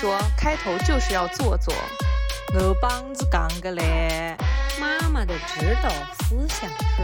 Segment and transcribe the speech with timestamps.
[0.00, 1.74] 说，开头就是要做做。
[2.54, 4.36] 我帮子讲个嘞，
[4.78, 5.90] 妈妈的指导
[6.20, 7.02] 思想是。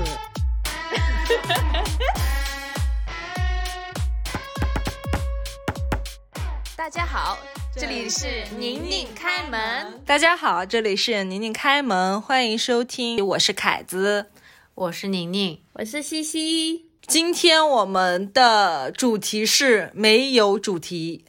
[6.76, 7.36] 大家好，
[7.74, 10.00] 这里是宁宁开门。
[10.06, 14.30] 大家好，这里是宁宁开门，欢迎收听，我是凯子，
[14.76, 16.86] 我是宁宁，我是西西。
[17.08, 21.24] 今天我们的主题是没有主题。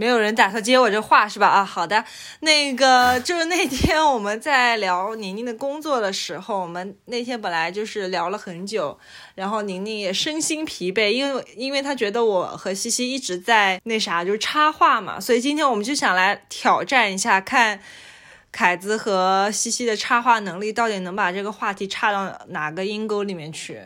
[0.00, 1.46] 没有人打算接我这话是吧？
[1.46, 2.02] 啊，好的，
[2.40, 8.98] 那个就是那天我们在聊宁宁的工作的时候，我们那天本来就是聊了很久，
[9.34, 17.78] 然后宁宁也身心疲惫，因为因为他觉得我和西西一直在那啥，就是插话嘛，所以今天我们就想来挑战一下，看
[18.50, 23.82] 凯子和西西的插话能力到底能把这个话题插到哪个阴沟里面去。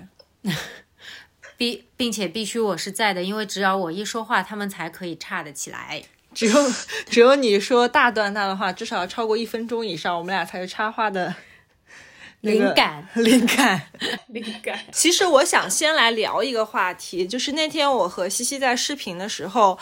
[1.56, 6.02] 并并且必须我是在的，因为只要我一说话，他们才可以岔得起来。
[6.34, 6.72] 只有
[7.08, 11.32] 只有你说大段大的话，至少要超过一分钟以上，我们俩才有插话的
[12.40, 13.06] 灵感。
[13.14, 13.82] 灵感，
[14.26, 14.78] 灵感。
[14.92, 19.78] 其实我想先来聊一个话题，就是那天我和西西在视频的时候，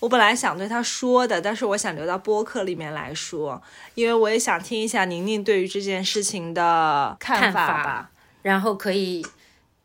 [0.00, 3.62] 我本来想对他说的，但是我想留到播客里面来说，
[3.94, 8.10] 因为我也想听一下宁宁对于这件事情的看法吧，
[8.42, 9.24] 然后可以。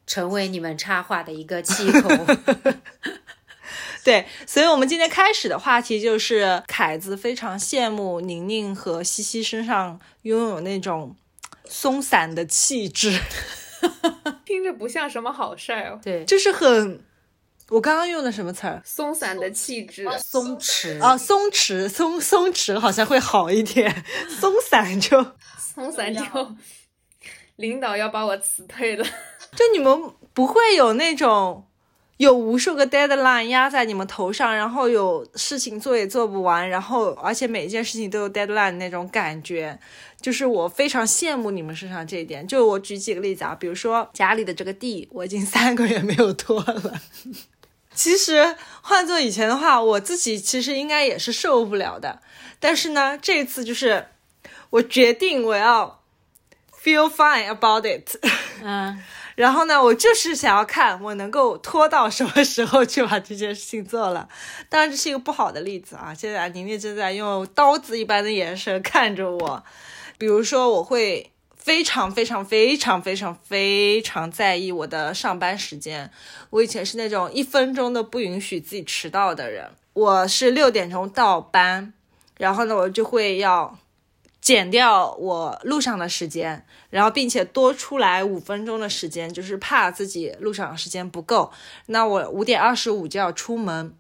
[0.10, 2.10] 成为你们插画的一个气口，
[4.04, 11.16] 对，所以，我们今天开始的话题就是凯子非常羡慕宁宁和西西身上拥有那种
[11.66, 13.20] 松散的气质，
[14.44, 16.00] 听着不像什么好事儿哦。
[16.04, 17.04] 对，就是很，
[17.68, 18.82] 我刚刚用的什么词儿？
[18.84, 21.00] 松散的气质，松弛。
[21.00, 25.24] 啊，松弛，松松弛好像会好一点， 松散就
[25.56, 26.24] 松散就，
[27.58, 29.06] 领导要把我辞退了。
[29.56, 31.66] 就你们不会有那种
[32.18, 39.80] 有无数个 deadline 压在你们头上，然后有事情做也做不完，然后而且每一件事情都有 deadline 那种感觉，
[40.20, 42.46] 就是我非常羡慕你们身上这一点。
[42.46, 47.02] 就我举几个例子啊，比如说家里的这个地，我已经三个月没有拖了。
[47.96, 52.22] 其实换做以前的话，我自己其实应该也是受不了的。
[52.60, 54.08] 但是呢，这次就是
[54.70, 56.02] 我决定我要
[56.84, 58.18] feel fine about it。
[58.62, 59.02] 嗯。
[59.40, 64.28] 然后呢，我就是想要看我能够拖到什么时候去把这件事情做了。
[64.68, 66.14] 当然，这是一个不好的例子啊！
[66.14, 69.64] 现在宁宁正在用刀子一般的眼神看着我。
[70.18, 76.12] 比如说，我会非常非常非常非常非常在意我的上班时间。
[76.50, 79.72] 我以前是那种一分钟都不允许自己迟到的人。
[79.94, 81.94] 我是六点钟到班，
[82.38, 83.80] 然后呢，我就会要。
[84.42, 91.52] 减掉我路上的时间，然后并且多出来五分钟的时间，就是怕自己路上时间不够。
[91.88, 93.94] 那我五点二十五就要出门，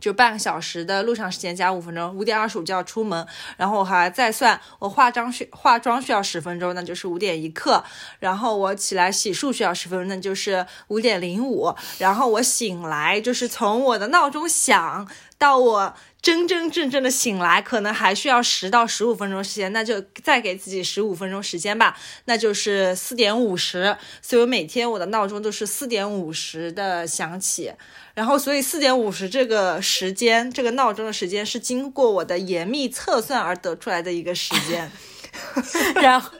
[0.00, 3.26] 就半个小时的路上时间加五分钟，五点二十五就要出门。
[3.58, 7.84] 然后我还再算我化妆需化妆需要十分钟，那就是五点一刻。
[8.18, 11.72] 然后我起来洗漱需要十分钟，那就是五点零五。
[11.98, 15.94] 然后我醒来就是从我的闹钟响到我。
[16.22, 23.96] 真真正正的醒来，可能还需要十到十五分钟时间，那就再给自己十五分钟时间吧，那就是四点五十。
[24.22, 27.72] 所以我每天我的闹钟都是四点五十的响起，
[28.14, 34.88] 然后所以四点五十这个时间，这个闹钟的时间是经过我的严密测算而得出来的一个时间。
[36.02, 36.30] 然后，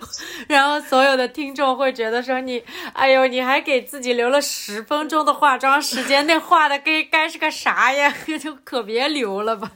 [0.48, 8.14] 然后所有的听众会觉得说你，哎呦，你还给自己留了十分钟的化妆时间，那化的该该是个啥呀？
[8.38, 9.72] 就可别留了吧。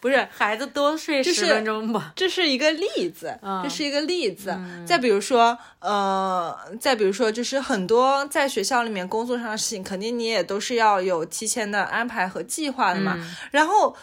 [0.00, 2.12] 不是，孩子多睡十分钟吧。
[2.14, 4.56] 这是一个例子，这是一个例子。
[4.86, 13.18] 再比如说，呃，再比如说，就是很多在学校里面工作上的事情，肯定你也都是要有提前的安排和计划的嘛。
[13.50, 13.96] 然后，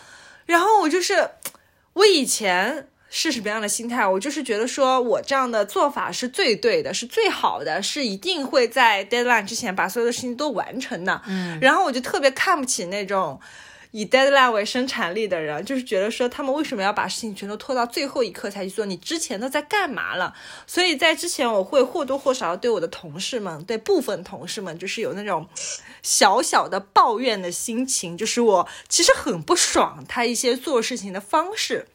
[0.45, 1.29] 然后我就是，
[1.93, 2.87] 我以前。
[3.17, 4.05] 是什么样的心态？
[4.05, 11.21] 我就是觉得说，我这样的做法是最对的，是最好的，是一定会在 deadline 之前把所有的事情都完成的。
[11.25, 13.39] 嗯，然后我就特别看不起那种
[13.91, 18.85] 以 deadline 为生产力的人，就是觉得说他们为什么要把事情全都拖到最后一刻才去做？
[18.85, 20.33] 你之前都在干嘛了？
[20.67, 25.47] 所以在之前，我会或多或少对我的同事们，对部分同事们，就是有那种
[26.03, 31.87] 小小的抱怨的心情，就是我其实很不爽他一些做事情的方式。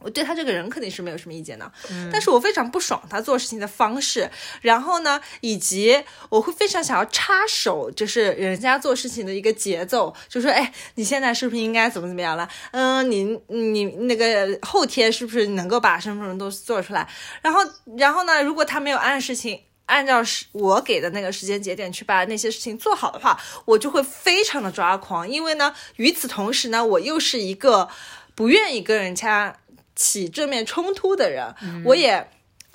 [0.00, 1.70] 我对他这个人肯定是没有什么意见的，
[2.10, 4.30] 但是我非常不爽他做事情的方式，
[4.62, 12.48] 然后呢，以及我会非常想要插手，就是人家做事情的一个节奏，就说，哎，你现在是不是应该怎么怎么样了？
[12.70, 17.06] 嗯，你你那个后天是不是能够把什么什么东西做出来？
[17.42, 17.60] 然后，
[17.98, 27.90] 然后呢，如果他没有按事情按照是我给的那个时间节点去把那些事情做好的话，我就会非常的抓狂，因为呢，与此同时呢，我又是一个。
[28.32, 29.54] 不愿意跟人家
[29.94, 31.54] 起正面冲突的人，
[31.84, 32.30] 我也。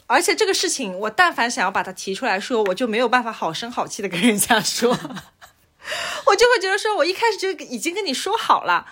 [0.08, 4.92] 而且这个事情，我但凡想要把它提出来说，我就没有办法好声好气的跟人家说，
[6.28, 8.86] 我就会觉得说，我一开始就已经跟你说好了，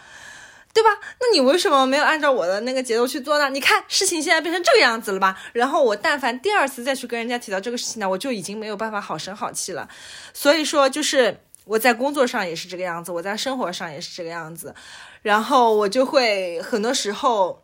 [0.73, 0.89] 对吧？
[1.19, 3.47] 那你为什么没有按照我的那个节奏去做呢？
[3.51, 5.39] 你看事情现在变成这个样子了吧？
[5.53, 9.87] 然后我但凡第二次再去跟人家提到这个事情呢，我就已经没有办法好声好气了。
[10.33, 14.73] 所以说，就是我在工作上也是这个样子，我在生活上也是这个样子，
[15.21, 17.61] 然后我就会很多时候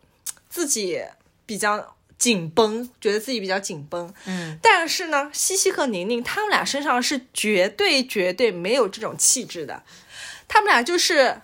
[0.50, 1.02] 自己
[1.46, 1.96] 比较。
[2.20, 9.82] 紧绷，觉得自己比较紧绷，嗯，但是呢，西西和宁宁他们俩身上是绝对绝对没有这种气质的，
[10.46, 11.40] 他们俩就是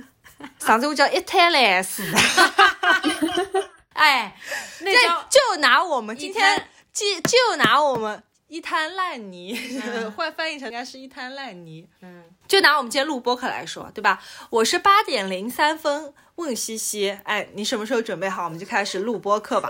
[0.58, 1.84] 嗓子我叫 Italian，
[3.92, 4.34] 哎，
[4.80, 9.58] 那叫就拿我们今天就就拿我们一滩烂泥，
[10.16, 14.22] 换翻译成应该是一滩烂泥，嗯，就拿我们今天录播课来说，对吧？
[14.50, 19.68] 我是八点零三分问西西，哎，你什么时候准备好，我们就开始录播课吧。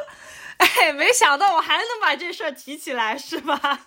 [0.59, 3.87] 哎，没想到我还能把这事儿提起来，是吧？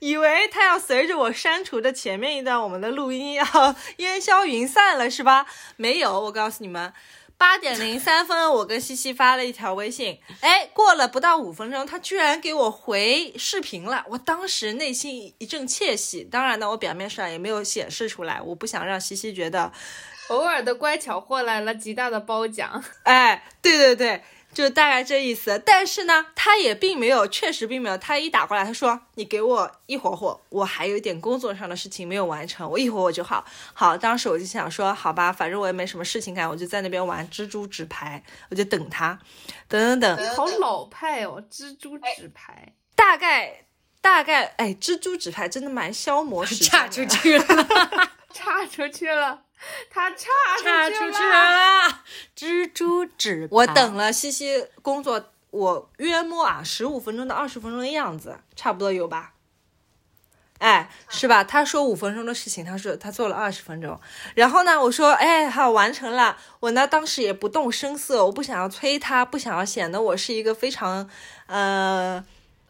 [0.00, 3.44] 以为他要随着我删除的前面一段我们的录音要
[3.98, 5.46] 烟消云散了，是吧？
[5.76, 6.92] 没有，我告诉你们，
[7.36, 16.24] 八点零三分，我跟西西发了一条微信，哎，过了不到五分钟，他居然给我回视频了，我当时内心一阵窃喜。
[16.24, 19.72] 当然呢，我表面上也没有显示出来，我不想让西西觉得
[20.28, 22.82] 偶尔的乖巧换来了极大的褒奖。
[23.02, 24.22] 哎，对对对。
[24.54, 27.98] 就大概这意思，但是呢，他也并没有，确实并没有。
[27.98, 39.18] 他一打过来，他说：“你给我一会儿会，我还有一点工作上的事情没有完成，我一会儿我就好。”好，当时我就想说：“好吧，反正我也没什么事情干，我就在那边玩蜘蛛纸牌，我就等他，
[39.66, 42.72] 等等等。”好老派哦，蜘蛛纸牌。
[42.94, 43.64] 大概
[44.00, 46.68] 大概，哎，蜘蛛纸牌真的蛮消磨时间。
[46.70, 47.44] 差出去了，
[48.32, 49.43] 差出去了。
[49.90, 50.16] 他差
[50.62, 52.02] 差出去了，
[52.36, 53.48] 蜘蛛纸。
[53.50, 59.32] 我等了西西工作，我约摸啊十五分钟到二十分钟的样子，差不多有吧？
[60.58, 61.42] 哎，是吧？
[61.42, 64.00] 他说五分钟的事情，他说他做了二十分钟。
[64.34, 66.36] 然后呢，我说哎，好完成了。
[66.60, 71.08] 我呢当时也不动声色，我不想要催他，不想要显得我是一个非常
[71.46, 72.24] 呃。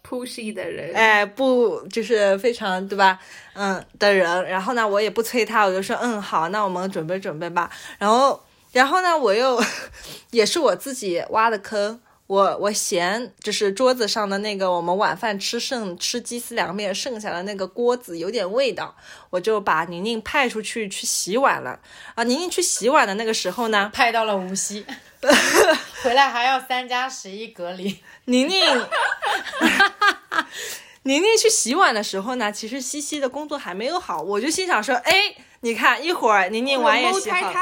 [0.06, 3.18] Pushy 的人，哎，不，就是非常对吧？
[3.54, 4.46] 嗯，的人。
[4.46, 7.70] 然后呢，我也不催他，我就说，嗯，好，那我们准备准备吧。
[7.98, 9.62] 然后，然后呢，我又
[10.30, 12.00] 也是我自己挖的坑。
[12.26, 18.96] 我我嫌就是桌子上的那个我们晚饭吃剩吃鸡丝凉面剩下的那个锅子有点味道，
[19.28, 21.78] 我就把宁宁派出去去洗碗了。
[22.14, 24.86] 啊，宁宁去洗碗的那个时候呢，派到了无锡，
[26.02, 28.02] 回来还要三加十一隔离。
[28.24, 28.64] 宁宁。
[31.06, 37.52] 宁宁去洗碗的时候呢，其实西西的工作还没有好，我就心想说，哎，你看一会儿宁宁碗也洗好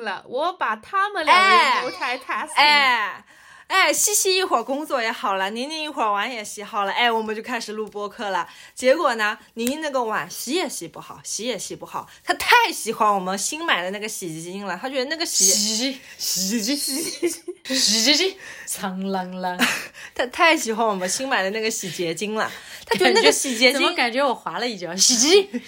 [0.00, 3.24] 了，我把他们两个 multitasking，哎。
[3.70, 8.48] 哎，西西一会儿工作也好了，宁宁一会儿碗也洗好了，哎，我们就开始录播客了。
[8.74, 12.08] 结果呢，宁宁那个碗洗也洗不好，洗也洗不好。
[12.24, 18.36] 她太喜欢我们新买的那个洗洁精了，她觉得那个洗洗洗洗洗洗洁精
[18.66, 19.56] 苍啷啷。
[20.16, 22.50] 她太喜欢我们新买的那个洗洁精了，
[22.84, 24.96] 她觉得那个洗洁精怎么感觉我滑了一跤？
[24.96, 25.62] 洗洁精。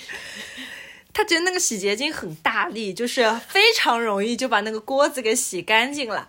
[1.14, 6.28] 他觉得那个洗洁精很大力，就是非常容易就把那个锅子给洗干净了。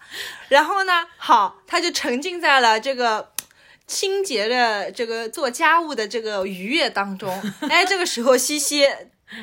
[0.49, 3.31] 然后呢，好，他就沉浸在了这个
[3.87, 7.41] 清洁的这个做家务的这个愉悦当中。
[7.69, 8.87] 哎，这个时候西西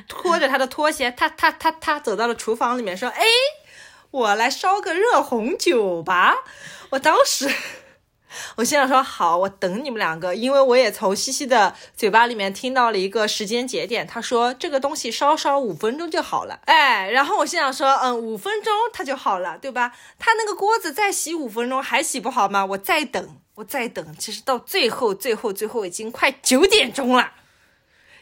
[0.06, 3.25] 拖着他的拖鞋，他他他他走到了厨房里面，说：“哎，
[4.11, 6.37] 我来烧个热红酒吧。”
[6.90, 7.50] 我当时。
[8.56, 19.96] 我心想说好，我等你们两个，因为我也从西西的嘴巴里面听到了一个时间节点，他说这个东西烧烧五分钟就好了，哎，然后我心想说，嗯，五分钟它就好了，对吧？
[20.18, 22.64] 他那个锅子再洗五分钟还洗不好吗？
[22.64, 27.32] 我再等，我再等，其实到最后，最后，最后已经快九点钟了，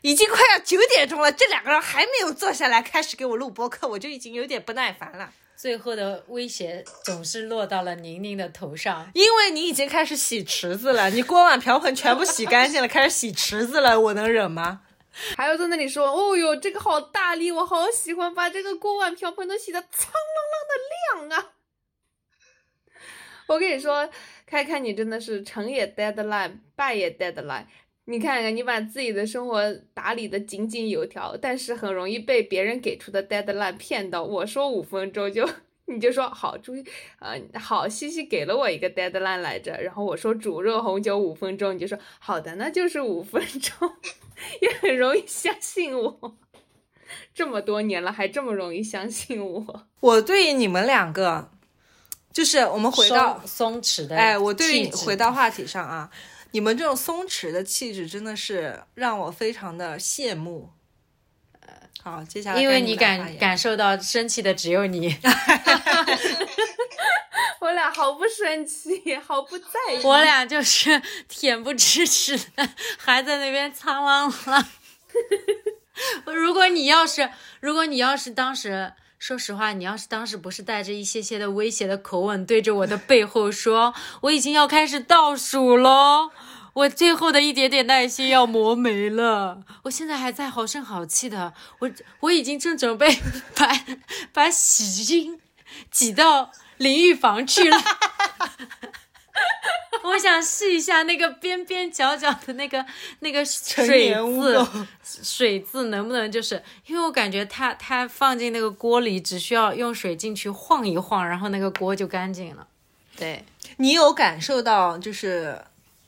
[0.03, 5.31] 已经快要九点钟了，这两个人还没有坐下来开始给我录播课，我就已经有点不耐烦了。
[5.59, 14.83] 最后的威胁总是落到了宁宁的头上，因为你已经开始洗池子了，你锅碗瓢盆全部洗干净了，开始洗池子了，我能忍吗？
[15.37, 21.53] 还要在那里说，哦哟，这个好大力，我好喜欢把这个锅碗瓢盆都洗得苍啷啷的亮啊！
[23.49, 24.09] 我跟你说，
[24.47, 27.67] 开开你真的是成也 deadline，败也 deadline。
[28.11, 29.62] 你看看，你把自己的生活
[29.93, 34.23] 打理的井井有条，但是很容易被别人给出的 deadline 骗到。
[34.23, 35.47] 我说五分钟就，
[35.85, 36.83] 你就说好，注意，
[37.19, 39.79] 呃，好，西西给了我一个 deadline 来着。
[39.83, 43.93] 然后我说煮热红酒五分钟，你就说好的，那就是五分钟，
[44.62, 46.38] 也很容易相信我。
[47.35, 49.87] 这么多年了，还这么容易相信我。
[50.00, 51.50] 我对你们两个，
[52.33, 56.11] 就是我们回到松松弛的哎，我对于回到话题上啊，
[56.52, 60.71] 你们这种松弛的气质真的是让我非常的羡慕。
[62.02, 65.14] 好，接下来因为你感感受到生气的只有你，
[67.61, 70.02] 我俩毫不生气，毫不在意。
[70.05, 74.64] 我俩就是恬不知耻的，还在那边苍啷啷。
[76.33, 77.28] 如果你要是，
[77.61, 86.31] 如果你要是当时，说实话，你要是当时不是带着一些些的威胁的口吻对着我的背后说，我已经要开始倒数喽。
[86.75, 93.19] 我最后的一点点耐心要磨没了，我现在还在好声好气的，我我已经正准备
[93.57, 93.69] 把
[94.33, 95.41] 把洗巾
[95.91, 97.77] 挤到淋浴房去了。
[100.04, 102.85] 我想试一下那个边边角角的那个
[103.21, 104.66] 那个水渍，
[105.23, 112.66] 水渍能不能就是，因为我感觉它它放进那个锅里，只需要用水进去晃一晃，然后那个锅就干净了。
[113.16, 113.45] 对
[113.78, 115.61] 你有感受到就是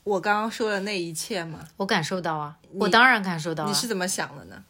[0.05, 1.59] 我刚刚说的那一切吗？
[1.77, 3.69] 我感受到啊，我当然感受到啊。
[3.69, 4.65] 你是怎么想的呢？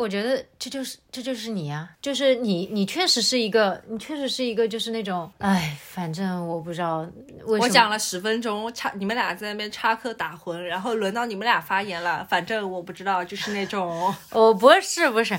[0.00, 7.00] 我觉得这就是这就是你啊，就是你你确实是一个，你确实是一个就是那种，哎，反正我不知道
[7.44, 7.64] 为什么。
[7.64, 12.26] 我讲了十分钟，插你们俩在那边插科打诨，然后轮到你们俩发言了。
[12.30, 15.38] 反正我不知道，就是那种 哦，不是不是，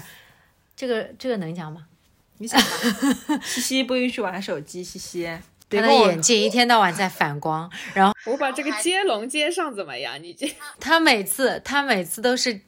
[0.76, 1.88] 这个这个能讲吗？
[2.38, 5.30] 你想吧，西西不允许玩手机，西西。
[5.72, 10.22] 他的眼睛一天到晚在反光，然后我把这个接龙接上怎么样？
[10.22, 12.60] 你这他每次他每次都是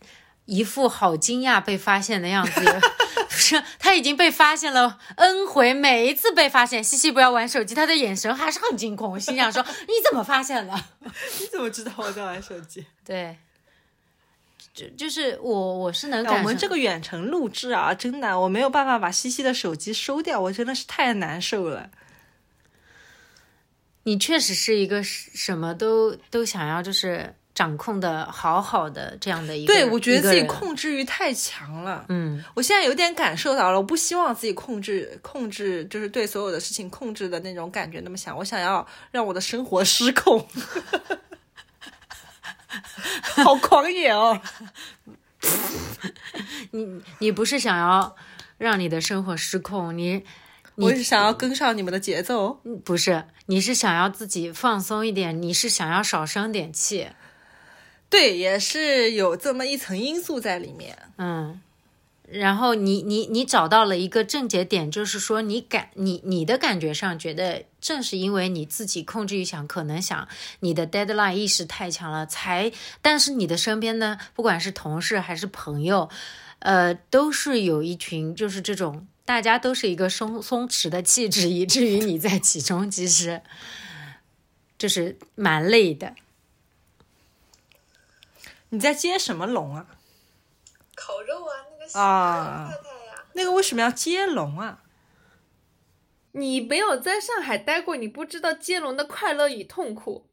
[0.46, 2.62] 一副好惊讶被发现的样子，
[3.30, 9.12] 不是他已经被发现了 n 回，每一次被发现，西西不要玩手机，他的眼神还是很惊恐。
[9.12, 10.74] 我心想说你怎么发现的？
[11.40, 12.86] 你怎么知道我在玩手机？
[13.06, 13.38] 对，
[14.74, 21.90] 就就是我我是能感受，们这个远程录制啊，真的我没有办法把西西的手机收掉，我真的是太难受了。
[24.06, 32.04] 你确实是一个什什么都都想要就是掌控的好好的这样的一个对，我觉得自己控制欲太强了。
[32.10, 32.44] 嗯。
[32.56, 38.36] 我现在有点感受到了，我不希望自己控制控制，就是对所有的事情控制的那种感觉那么想。
[38.38, 40.48] 我想要让我的生活失控，
[43.44, 44.42] 好狂野哦！
[46.72, 48.16] 你你不是想要
[48.58, 50.24] 让你的生活失控，你
[50.76, 52.60] 我是想要跟上你们的节奏。
[52.84, 57.10] 不是，你是想要自己放松一点，你是想要少生点气。
[58.14, 60.96] 对，也是有这么一层因素在里面。
[61.18, 61.60] 嗯，
[62.30, 70.28] 然后你你你找到了一个症结点，就是说你感你你的感觉上觉得，正是因为你自己控制欲强，可能想
[70.60, 76.08] 你的 deadline 意识太强了，才，但是你的身边呢，不管是同事还是朋友，
[76.60, 83.42] 呃，都是有一群就是这种大家都是一个松松弛的气质，以至于你在其中其实
[84.78, 86.14] 就是蛮累的。
[88.74, 89.86] 你在接什么龙啊？
[90.96, 93.24] 烤肉啊，那个西啊太太呀。
[93.34, 94.82] 那个为什么要接龙啊？
[96.32, 100.26] 你没有在上海待过，你不知道接龙的快乐与痛苦。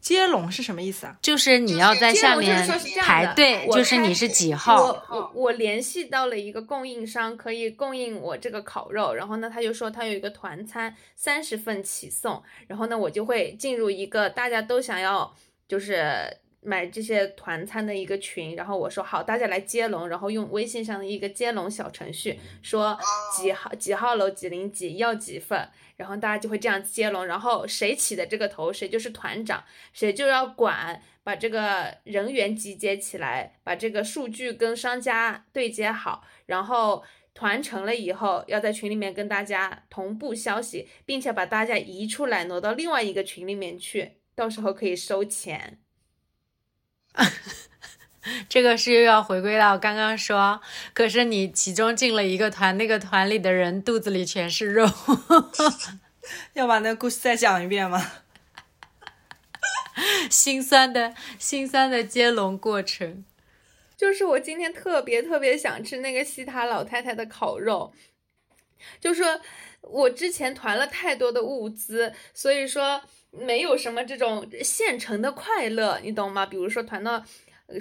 [0.00, 1.16] 接龙是什么意思啊？
[1.20, 2.64] 就是你要在下面
[3.00, 4.84] 排队，就是你是几号？
[4.84, 9.12] 我我我联系到了一个供应商，可以供应我这个烤肉。
[9.12, 12.40] 然后呢，他就说他有一个团餐，三十份起送。
[12.68, 15.34] 然后呢，我就会进入一个大家都想要
[15.66, 18.56] 就是买这些团餐的一个群。
[18.56, 22.98] 然后我说好，大家来接龙，然后用微信上的一个接龙小程序说
[23.36, 25.68] 几号几号楼几零几要几份。
[25.96, 45.78] 然后大家就会这样接龙，然后谁起的这个头，谁就是团长，谁就要管把这个人员集结起来，把这个数据跟商家对接好，然后团成了以后，要在群里面跟大家同步消息，并且把大家移出来，挪到另外一个群里面去，到时候可以收钱。
[48.48, 50.60] 这个是又要回归到刚刚说，
[50.92, 54.88] 可是你其中进了一个团，那个团里的人肚子里全是肉，
[56.54, 58.12] 要把那个故事再讲一遍吗？
[60.30, 63.24] 心酸的心酸的接龙过程。
[63.96, 67.92] 就是我今天特别特别想吃那个西塔老太太的烤肉，
[69.00, 69.40] 就说
[69.82, 73.02] 我之前团了太多的物资，所以说
[73.38, 76.46] 没有什么这种现成的快乐，你懂吗？
[76.46, 77.24] 比如说团到。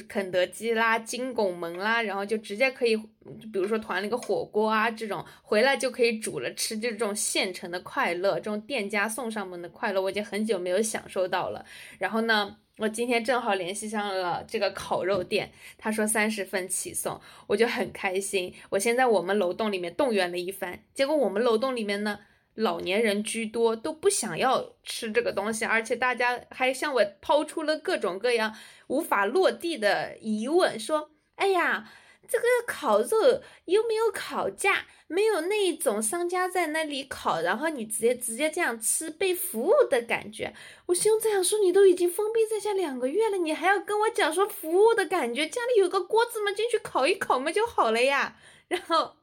[0.08, 11.66] 肯德基啦、金拱门啦，然后就直接可以，比如说团了一个火锅啊，这种回来就可以煮了吃，就这种现成的快乐，这种店家送上门的快乐，我已经很久没有享受到了。
[12.00, 18.54] 然后呢，我今天正好联系上了这个烤肉店，他说三十份起送，我就很开心。
[18.70, 22.20] 我先在我们楼栋里面动员了一番，结果我们楼栋里面呢，
[22.56, 28.56] 老年人居多，都不想要吃这个东西，而且大家还向我抛出了各种各样
[28.88, 31.90] 无法落地的疑问，说：“哎呀，
[32.28, 34.86] 这个烤肉又没有烤架？
[35.08, 40.54] 没有那种商家在那里烤，然后你直接直接这样吃被服务的感觉。”
[40.86, 45.48] 我心中这样说：“你都已经封闭在家两个月了，你还要跟我讲说服务的感觉？
[45.48, 48.36] 家里有个锅子嘛，进去烤一烤嘛就好了呀。”
[48.70, 49.16] 然后。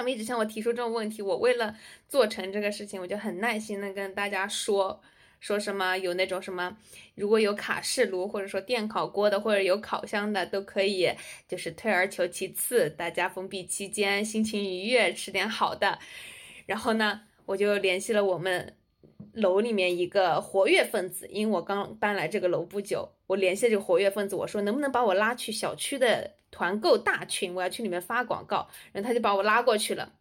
[0.00, 1.76] 他们一直向我提出这种问题，我为了
[2.08, 4.98] 做成这个事情，我就很耐心的跟大家说，
[5.40, 6.74] 说什么有那种什么，
[7.16, 11.12] 如果有卡式炉或者说电烤锅的，或者有烤箱的，都可以，
[11.46, 15.98] 就是退而求其次，大家封闭期间心情愉悦，吃点好的。
[16.64, 18.74] 然后呢，我就联系了我们
[19.34, 26.30] 楼里面一个活跃分子，因为我刚搬来这个楼不久，我联系这个活跃分子，我说能不能把我拉去小区的。
[26.50, 30.12] 团购大群，我要去里面发广告，然后他就把我拉过去了。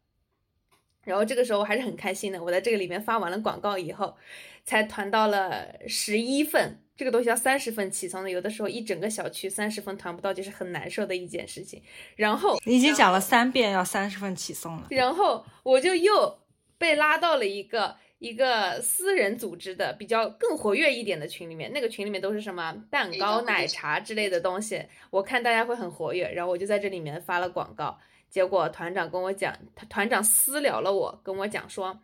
[1.03, 4.15] 然后这个时候我还是很开心的，我在这个里面发完了广告以后，
[4.63, 6.81] 才团到了十一份。
[6.95, 11.81] 这个东西要三十份起送的，有的时候一整个小区三十份团不到，就是很难受的一件事情。
[12.17, 16.39] 然后你已经讲了三遍要三十份起送了，然后我就又
[16.77, 17.95] 被拉到了一个。
[18.19, 27.97] 一个私人组织的比较更活跃一点的群里面，那个群里面都是什么蛋糕、奶茶之类的东西，我看大家会很活跃，然后我就在这里面发了广告。
[28.29, 29.57] 结果团长跟我讲，
[29.89, 31.97] 团长私聊了我，跟我讲说，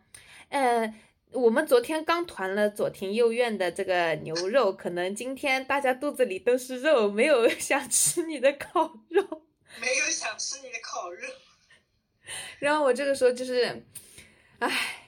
[0.48, 0.92] 呃，
[1.32, 9.22] 我们昨天刚团了左庭右院的这个牛肉，可能今天大家肚子里都是肉，没有 想吃你的烤肉，
[9.80, 11.28] 没有想吃你的烤肉。
[12.58, 13.84] 然后我这个时候就是，
[14.60, 15.02] 唉。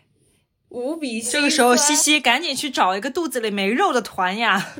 [0.70, 4.74] 无比这个时候，西西赶紧去找一个肚子里没肉的团呀！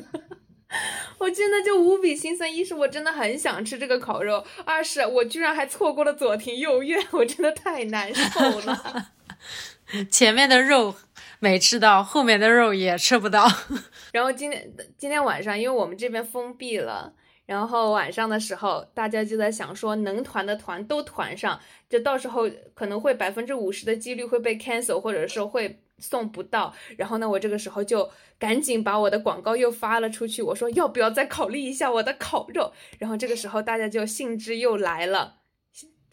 [1.17, 2.55] 我真的就无比心酸。
[2.55, 9.09] 一是我真的很想吃这个烤肉，二是我居然还错过了左庭右院，我真的太难受了。
[10.11, 10.93] 前面的肉
[11.39, 13.51] 没吃到，后面的肉也吃不到。
[14.13, 17.13] 然后今天今天晚上，因为我们这边封闭了。
[17.49, 21.59] 然后晚上的时候，大家就在想说，能团的团都团上，
[21.89, 26.71] 就到时候可能会百分之五十的几率会被 cancel，或者说会送不到。
[26.95, 28.07] 然后呢，我这个时候就
[28.37, 32.71] 赶紧把我的广告又发了出去，我说要不要再考虑一下我的烤肉？
[32.99, 35.37] 然后这个时候大家就兴致又来了。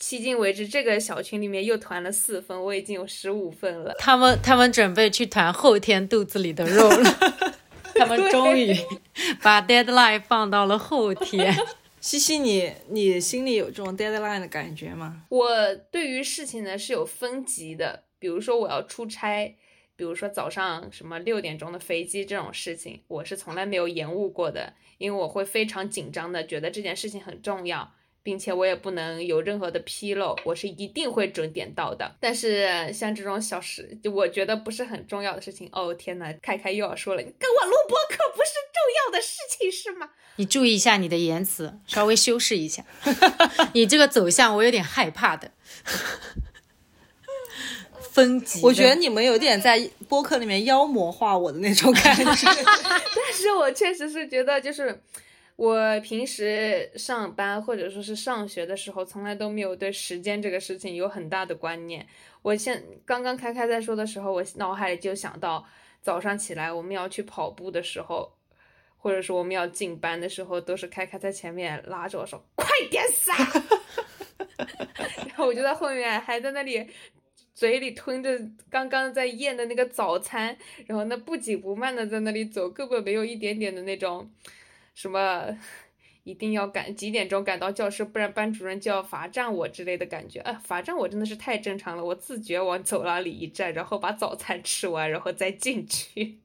[0.00, 3.94] 迄今为止，这个小群里面又团了四份，我已经有十五份了。
[3.98, 7.14] 他们他们准备去团后天肚子里的肉了。
[7.98, 8.74] 他们终于
[9.42, 11.54] 把 deadline 放到了后天。
[11.98, 15.22] 西西，你你心里有这种 deadline 的感觉吗？
[15.28, 19.56] 我对于事情呢是有分级的，比如说我要出差，
[19.96, 27.92] 比如说早上什么六点钟的飞机这种事情，我是从来没有延误过的，因为我会非常紧张的，觉得这件事情很重要。
[28.26, 32.16] 并且我也不能有任何的纰漏，我是一定会准点到的。
[32.18, 40.10] 但是像这种小事，就我觉得不是很重要的事情，哦天呐，开开又要说了，你跟我录播可不是重要的事情是吗？
[40.34, 42.84] 你注意一下你的言辞，稍微修饰一下。
[43.74, 45.52] 你这个走向我有点害怕的。
[48.10, 52.24] 分级，我觉得你们有点在播客里面妖魔化我的那种感觉。
[52.42, 55.00] 但是我确实是觉得就是。
[55.56, 62.06] 我平时上班或者说是上学的时候，从来都没有对时间这个事情有很大的观念。
[62.42, 65.66] 我现刚刚开开在说的时候，我脑海里就想到
[66.02, 68.30] 早上起来我们要去跑步的时候，
[68.98, 73.34] 或者说我们要进班的时候，都是开开在前面拉着我说：“快点撒！”
[75.26, 76.86] 然后我就在后面还在那里
[77.54, 78.38] 嘴里吞着
[78.68, 80.54] 刚刚在咽的那个早餐，
[80.86, 84.30] 然后那不紧不慢的在那里走，根本没有一点点的那种。
[84.96, 85.56] 什么
[86.24, 90.40] 一定要赶几点钟赶到教室，不然班主任就要罚站我之类的感觉。
[90.40, 96.38] 啊，罚站我真的是太正常了，我自觉往走廊里一站，然后把早餐吃完，然后再进去，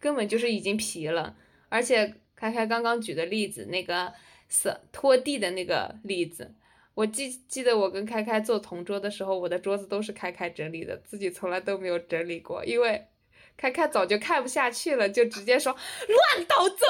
[0.00, 1.36] 根本就是已经皮了。
[1.68, 4.12] 而且开开刚刚举的例子，那个
[4.48, 6.52] 扫拖地的那个例子，
[6.94, 13.06] 我记记得我跟开开做同桌的时候，我的桌子都是开开整理的，自己从来都没有整理过，因为。
[13.58, 16.86] 开开早就看不下去了，就直接说乱倒走，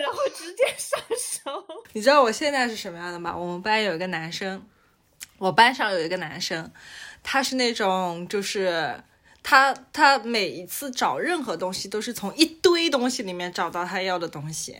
[0.00, 1.66] 然后直接上手。
[1.92, 3.36] 你知道我现在是什么样的吗？
[3.36, 4.64] 我们班有一个男生，
[5.38, 6.72] 我班上有一个男生，
[7.24, 9.02] 他是那种就是
[9.42, 14.76] 他他每一次找任何东西都是从一堆东西里面找到他要的东西。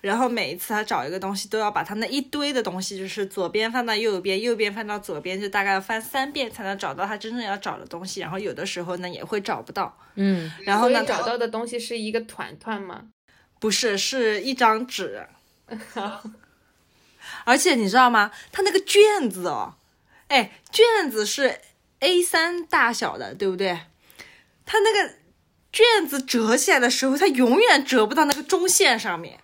[0.00, 8.20] 然后每一次他找一个东西，都要把他那一堆的东西，就是左边翻到右边，右边翻到左边，就大概要翻三遍才能找到他真正要找的东西。
[8.20, 9.98] 然后有的时候呢，也会找不到。
[10.14, 13.04] 嗯，然后呢，找到的东西是一个团团吗？
[13.58, 15.26] 不是，是一张纸。
[17.44, 18.30] 而且你知道吗？
[18.52, 19.74] 他那个卷子哦，
[20.28, 21.60] 哎，卷子是
[22.00, 23.80] A 三大小的，对不对？
[24.64, 25.14] 他那个
[25.72, 29.38] 卷子折起来的时候，它永远折不到那个中线上面。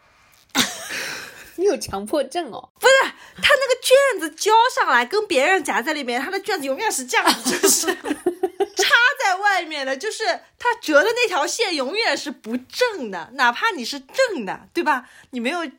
[1.63, 2.71] 你有强迫症哦。
[2.79, 2.93] 不是，
[3.37, 7.87] 他那个卷子交上来，跟别人夹在里面，他的卷子永远是这样子，就是
[8.77, 8.91] 插
[9.23, 10.25] 在外面的，就是
[10.59, 15.09] 他折的那条线永远是不正的，哪怕你是正的，对吧？
[15.31, 15.71] 你没有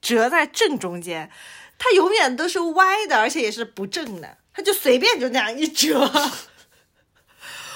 [0.00, 1.30] 折在正中间，
[1.78, 6.00] 它永远都是歪的，而且也是不正的，他就随便就那样一折。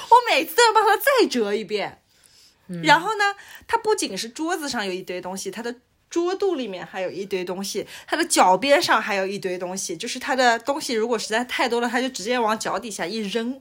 [0.09, 2.02] 我每次都要帮他再折一遍。
[2.83, 3.37] 然后呢，
[3.68, 5.76] 它不仅是桌子上有一堆东西，它的
[6.09, 13.61] 桌肚里面还有一堆东西，它的脚边上还有一堆东西，就是它的东西如果实在太多了，它就直接往脚底下一扔。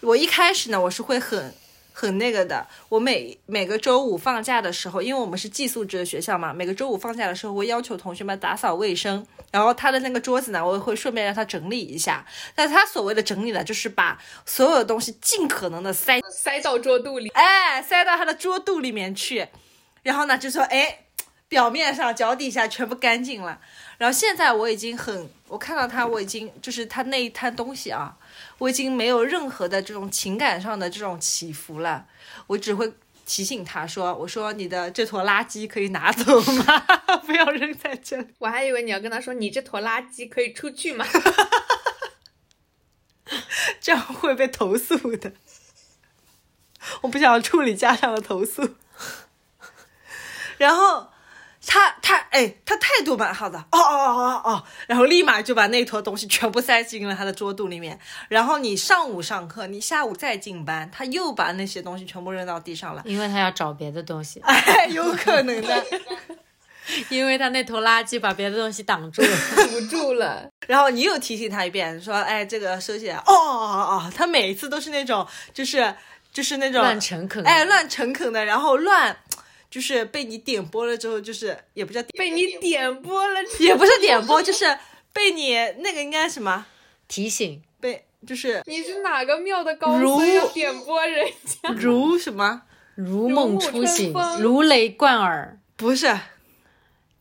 [0.00, 1.54] 我一开始呢，我是会很
[1.92, 2.66] 很那个的。
[2.88, 9.26] 我每每个周五放假的时候，因为我们是寄宿制的学校嘛，每个周五放假的时候，我会要求同学们打扫卫生。
[9.52, 12.26] 然后他的那个桌子呢，我也会顺便让他整理一下。
[12.54, 19.46] 但他所谓的整理呢，就是把所有的东西尽可能的塞塞到桌肚里，哎，塞到他的桌肚里面去，
[20.02, 21.05] 然后呢，就说哎，
[21.48, 23.60] 表面上、脚底下全部干净了。
[23.98, 28.16] 然后现在我已经很，我看到他，我已经就是他那一摊东西啊，
[28.58, 32.06] 我已经没有任何的这种情感上的这种起伏了，
[32.46, 32.92] 我只会
[33.24, 36.78] 提醒他说，我说你的这坨垃圾可以拿走吗？
[37.26, 38.26] 不要扔在这里。
[38.38, 41.06] 我还以为你要跟他说你这坨垃圾可以出去吗？
[43.80, 45.32] 这样会被投诉的。
[47.00, 48.76] 我不想处理家长的投诉。
[50.58, 51.10] 然后
[51.66, 57.98] 他他哎，他态度蛮好的，哦哦哦哦哦，然后立马就把那坨东西全部塞进了他的桌肚里面。
[58.28, 63.02] 然后你上午上课，你下午再进班，他又把那些东西全部扔到地上了。
[63.04, 65.86] 因为他要找别的东西， 哎，有可能的。
[67.10, 69.28] 因为他那坨垃圾把别的东西挡住了。
[69.68, 70.48] 堵住了。
[70.68, 73.16] 然后你又提醒他一遍，说，哎，这个收起来。
[73.16, 75.92] 哦哦哦，他每一次都是那种，就是
[76.32, 79.16] 就是那种乱诚恳，哎，乱诚恳的，然后乱，
[79.70, 84.78] 就是被你点播了之后，就是也不叫点，被你点播了，也不是点播，就是
[85.12, 86.66] 被你那个应该什么
[87.08, 91.26] 提醒，被，就是你是哪个庙的高如僧要点播人
[91.62, 91.70] 家？
[91.76, 92.62] 如什么？
[92.94, 96.18] 如梦初醒如雷贯耳，不是，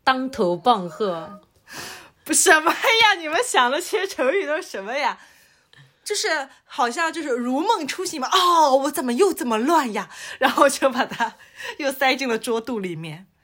[0.04, 1.42] 当头棒喝。
[2.24, 3.14] 不什么呀？
[3.20, 5.20] 你们想的这些成语都是什么呀？
[6.06, 8.30] 就是好像就是如梦初醒嘛。
[8.32, 10.10] 哦，我怎么又这么乱呀？
[10.40, 11.36] 然后就把它
[11.80, 13.26] 又塞进了桌肚里面。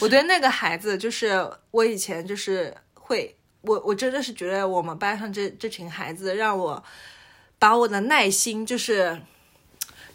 [0.00, 6.84] 我对那个孩子，就是我以前就是会，我我真的是觉得我们班上这这群孩子，让我
[7.58, 9.20] 把我的耐心就是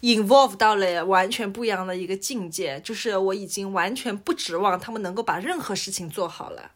[0.00, 6.70] involve 到了完全不一样的一个境界，就是我已经完全不指望他们能够把任何事情做好了。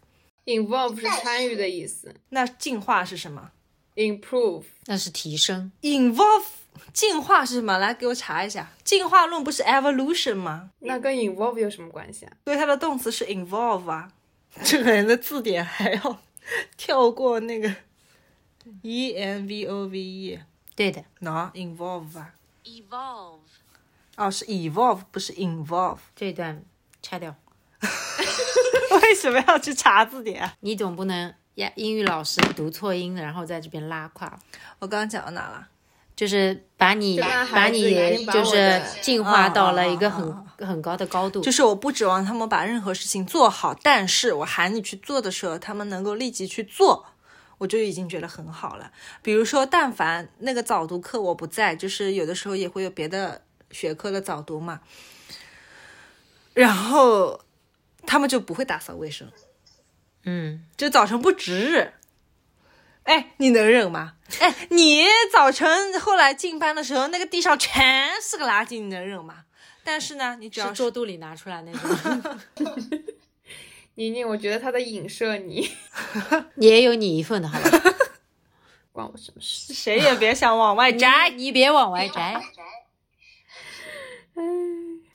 [0.46, 3.50] Involve 是参与的意思那进化是什么
[3.96, 6.44] ，improve 那是提升，？involve
[6.92, 7.78] 进化是什么？
[7.78, 10.70] 来给我查一下，进化论不是 evolution 吗？
[10.80, 12.32] 那跟 involve 有什么关系啊？
[12.44, 14.10] 所以它的动词是 involve 啊。
[14.64, 16.20] 这个人的字典还要
[16.76, 17.72] 跳过那个
[18.82, 20.40] e n v o v e，
[20.74, 21.04] 对的。
[21.20, 22.34] 喏、involve 啊。
[22.64, 23.38] Evolve
[24.16, 25.98] 哦，是 evolve，不是 involve。
[26.16, 26.64] 这一段
[27.00, 27.34] 拆掉，
[29.02, 30.54] 为什么要去查字典啊？
[30.60, 34.38] 你总不能呀英语老师读错音，然后在这边拉胯，
[34.78, 35.68] 我刚刚讲到哪了？
[36.16, 37.18] 就是把你
[37.50, 47.06] 把你就是进化到了哦一个很哦很高的高度，就是我不指望他们把任何事情做好，但是我喊你去做的时候，他们能够立即去做，
[47.56, 48.92] 我就已经觉得很好了。
[49.22, 54.80] 比如说，但凡那个早读课我不在，就是有的时候也会有别的学科的早读嘛，
[56.52, 57.40] 然后
[58.06, 59.30] 他们就不会打扫卫生，
[60.24, 61.94] 嗯，就早晨不值日。
[63.04, 64.14] 哎，你能忍吗？
[64.40, 69.44] 哎，你早晨后来进班的时候，那个地上全是个垃圾，你能忍吗？
[69.82, 72.40] 但是呢，你只要是桌肚里拿出来那种，
[73.94, 75.70] 宁宁，我觉得他在影射你，
[76.56, 77.70] 也有你一份的好吧？
[78.92, 79.72] 关我什么事？
[79.72, 81.30] 谁也别想往外摘。
[81.30, 82.40] 你别往外摘。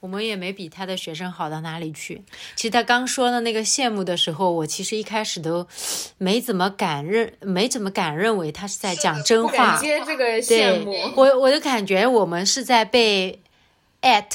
[0.06, 2.22] 我们也没比他的学生好到哪里去。
[2.56, 5.65] 其实他刚说的那个羡慕的时候，我其实一开始都
[6.20, 9.80] 没怎么敢认，没怎么敢认为他是在讲真话。
[9.80, 10.94] 接这个羡慕。
[11.15, 13.41] 我，我就感觉我们是在被
[14.04, 14.28] at，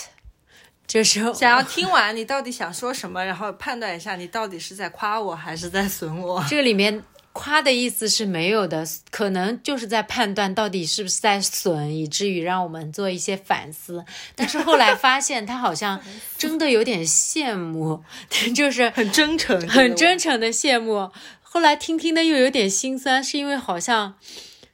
[0.88, 6.44] 就是想要 听完你到底想说什么，然后判断一下你到底是在夸我还是在损我。
[6.48, 7.00] 这个里面
[7.32, 14.04] 夸的意思是没有的，可能就是在判断到底是不是在损，以至于让我们做一些反思。
[14.34, 16.00] 但是后来发现他好像
[16.36, 18.02] 真的有点羡慕，
[18.54, 21.10] 就是很真诚，很真诚的羡慕。
[21.42, 24.14] 后来听听的又有点心酸，是因为好像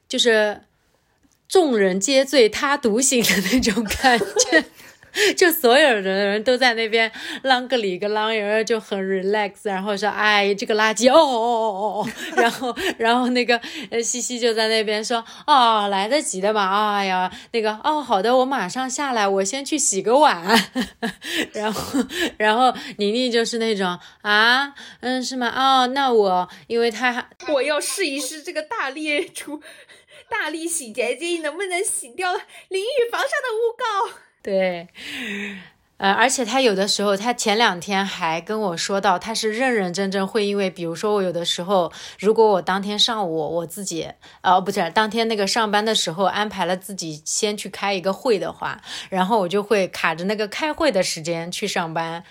[0.07, 0.63] 就是
[1.47, 4.65] 众人皆醉他独醒的那种感觉。
[5.35, 7.11] 就所有的人都在那边
[7.43, 20.43] 啷个里个啷，然后就很 relax，然后说：“哎，这个垃圾，哦哦哦哦哦。” 然后，然后那个呃西西就在那边说：“哦，来得及的嘛，哎呀，那个哦，好的，我马上下来，我先去洗个碗。”
[21.53, 21.99] 然后，
[22.37, 25.47] 然后宁宁就是那种啊，嗯，是吗？
[25.55, 29.61] 哦，那我因为他我要试一试这个大力出
[30.29, 32.33] 大力洗洁精能不能洗掉
[32.69, 34.26] 淋浴房上的污垢。
[34.47, 34.87] 对，
[35.97, 52.23] 呃，而且他有的时候，他前两天还跟我说到，他是认认真真会因为，比如说我有的时候，如果我当天上午我自己，呃，不是当天那个上班的时候安排了自己先去开一个会的话，然后我就会卡着那个开会的时间去上班，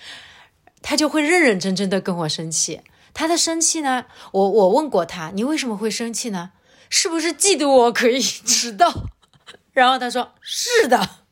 [0.81, 2.81] 他就会认认真真的跟我生气。
[3.12, 6.52] 他的生气呢，我我问过他，你为什么会生气呢？
[6.88, 8.90] 是不是嫉妒我可以 迟到？
[9.74, 11.25] 然后他说是的。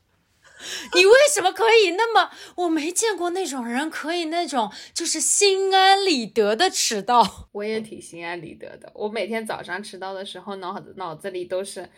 [0.95, 2.31] 你为什么可以那么？
[2.57, 7.49] 我没见过那种人可以那种就是心安理得的迟到。
[7.53, 8.91] 我也挺心安理得的。
[8.95, 11.89] 我每天早上迟到的时候，脑子脑子里都是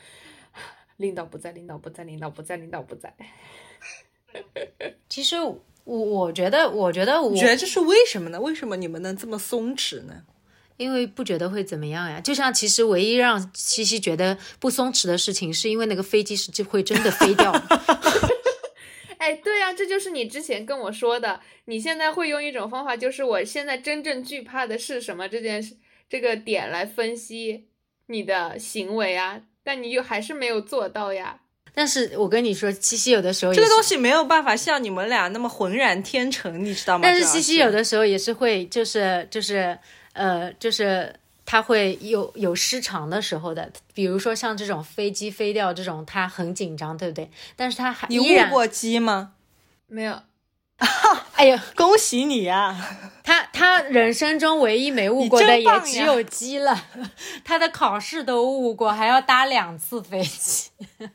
[0.96, 3.14] 领导不在，领导不在，领导不在，领导不在。
[5.08, 8.40] 其实我我觉得，我觉得，我觉得这是为什么呢？
[8.40, 10.22] 为什么你们能这么松弛呢？
[10.76, 12.20] 因为不觉得会怎么样呀。
[12.20, 17.50] 就像其实唯一让西西觉得不松弛的事情，是因为那个飞机是就会真的飞掉。
[19.18, 21.40] 哎，对呀，这就是你之前跟我说的。
[21.66, 25.76] 你现在会用一种方法，就是我现在真正惧怕的是什么这件事，
[26.08, 27.68] 这个点来分析
[28.06, 29.40] 你的行为啊。
[29.62, 31.40] 但你又还是没有做到呀。
[31.74, 37.02] 但是我跟你说，西西有的时候这个东西没有办法像你们俩那么浑然天成，你知道吗？
[37.02, 39.78] 但是西西有的时候也是会，就是就是
[40.12, 41.14] 呃，就是。
[41.46, 47.30] 它会有有失常的时候的，比如说像这种飞机飞掉这种，他很紧张，对不对？
[47.56, 49.32] 但是他还你误过机吗？
[49.86, 50.20] 没有。
[51.36, 52.76] 哎呀，恭喜你呀！
[53.22, 56.84] 他他人生中唯一没误过的也只有鸡了，
[57.44, 60.70] 他的考试都误过，还要搭两次飞机。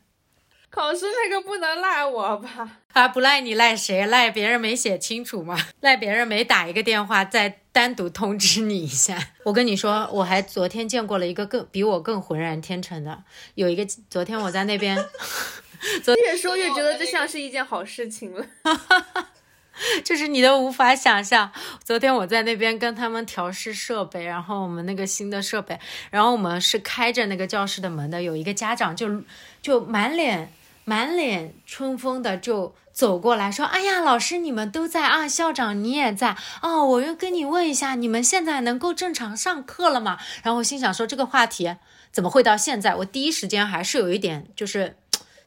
[0.68, 2.78] 考试那个不能赖我吧？
[2.92, 4.04] 啊，不赖你赖谁？
[4.06, 5.56] 赖别人没写清楚吗？
[5.80, 9.18] 赖别人没打一个电话再单独通知你一下？
[9.44, 14.96] 我跟你说，我还昨天见过了一个更比我更浑然天成的，有一个昨天我在那边，
[16.22, 18.46] 越说越觉得这像是一件好事情了，
[20.04, 21.50] 就是你都无法想象。
[21.82, 25.80] 昨天我在那边跟他们调试设备，然后我们那个新的设备，
[26.10, 29.22] 然后我们是开着那个教室的门的，有一个家长就
[29.62, 30.52] 就满脸。
[30.84, 41.74] 满脸春风的就走过来说：“哎呀，老师你们都在啊，校长你也在哦，我又跟你问一下，你们现在能够正常上课了吗？”然后我心想说：“这个话题
[42.12, 44.96] 怎么会到现在？”我第一时间还是有一点就是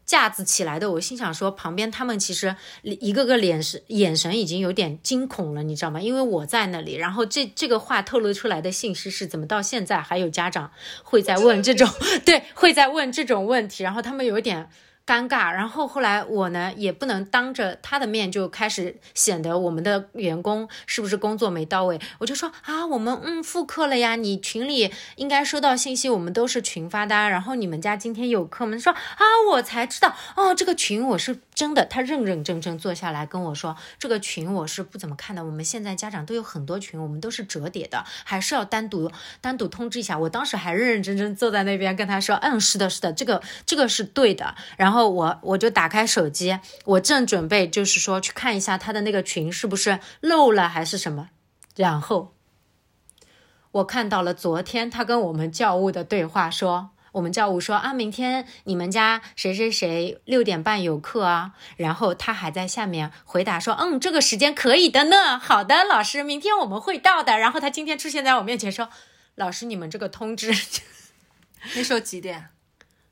[0.05, 0.91] 架子起来的。
[0.93, 6.01] 我心想说，旁边他们其实一个个脸是眼神已经有点惊恐了，你知道吗？
[6.01, 10.71] 因为我在那里，然后这这个话透露出来的信息是怎么到现在还有家长
[11.03, 11.87] 会在问这种
[12.25, 14.67] 对会在问这种问题，然后他们有点。
[15.05, 28.77] 尴尬，然后后来我呢也不能当着他的面就开始显得我们的员工是不是工作没到位，我就说啊，我们嗯复课了呀，你群里应该收到信息，我们都是群发的，然后你们家今天有课吗？
[28.79, 39.09] 说啊，我才知道哦，这个群我是真的，他认认真真坐下来跟我说，这个群我是不怎么看的，我们现在家长都有很多群，我们都是折叠的，还是要单独
[39.41, 40.19] 单独通知一下。
[40.19, 45.15] 我当时还认认真真坐在那边跟他说，嗯，是的，是的，这个这个是对的，然后。
[45.15, 51.29] 我我就打开手机，我正准备就是说去看一下他的那个群是不是漏了还是什么，
[51.77, 52.33] 然后
[53.71, 67.37] 我看到了昨天他跟我们教务的对话，说我们教务说啊，明天你们家谁谁谁六点半有课啊，然后他还在下面回答说，嗯，这个时间可以的呢，好的，老师，明天我们会到的。
[67.37, 68.89] 然后他今天出现在我面前说，
[69.35, 70.53] 老师，你们这个通知，
[71.75, 72.49] 那时候几点？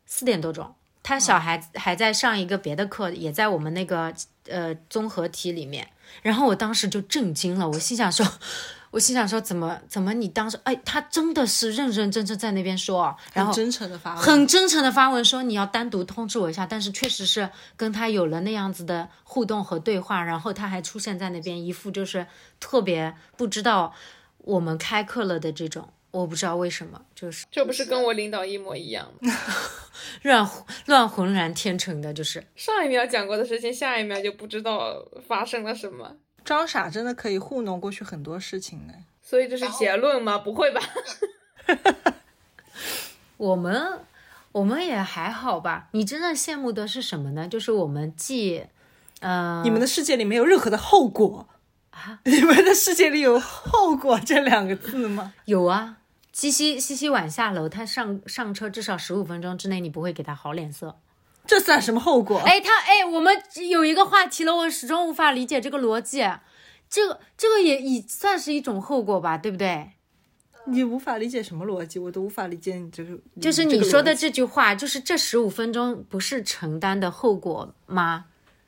[0.05, 0.75] 四点多钟。
[1.01, 4.13] 他小孩还在上一个别的课，也在我们那个
[4.49, 5.89] 呃综合体里面。
[6.21, 8.25] 然后我当时就震惊了，我心想说，
[8.93, 16.67] 我心想说，怎么怎么你当时哎，他真的是认认真真在那边说，然后真诚的发，很真诚的发文说你要单独通知我一下。
[16.67, 22.27] 但是确实是跟他有了那样子的互动和对话，然后他还出现在那边，一副就是
[22.59, 23.95] 特别不知道
[24.37, 25.89] 我们开课了的这种。
[26.11, 29.33] 我不知道为什么，就是这不是跟我领导一模一样吗？
[30.21, 30.47] 乱
[30.85, 36.15] 乱浑然天成的，就是上一秒讲过的事情，下一秒就不知道发生了什么。
[36.43, 38.93] 装傻真的可以糊弄过去很多事情呢。
[39.21, 40.37] 所以这是结论吗？
[40.37, 40.81] 不会吧？
[43.37, 43.99] 我们
[44.51, 45.87] 我们也还好吧。
[45.91, 47.47] 你真正羡慕的是什么呢？
[47.47, 48.65] 就是我们既，
[49.21, 51.47] 呃，你们的世界里没有任何的后果
[51.91, 52.19] 啊？
[52.25, 55.33] 你们的世界里有后果这两个字吗？
[55.45, 55.97] 有啊。
[56.31, 60.97] 西西西西晚下楼，他上上车至少十五分钟之内，你不会给他好脸色。
[61.45, 62.39] 这算什么后果？
[62.45, 63.35] 哎，他哎，我们
[63.69, 66.23] 有一个话题了，我始终无法理解这个逻辑。
[66.89, 69.91] 这个这个也也算是一种后果吧，对不对？
[70.65, 73.17] 你无法理解什么逻辑，我都无法理解你这个。
[73.41, 78.25] 就是你说的这句话，就是这十五分钟不是承担的后果吗？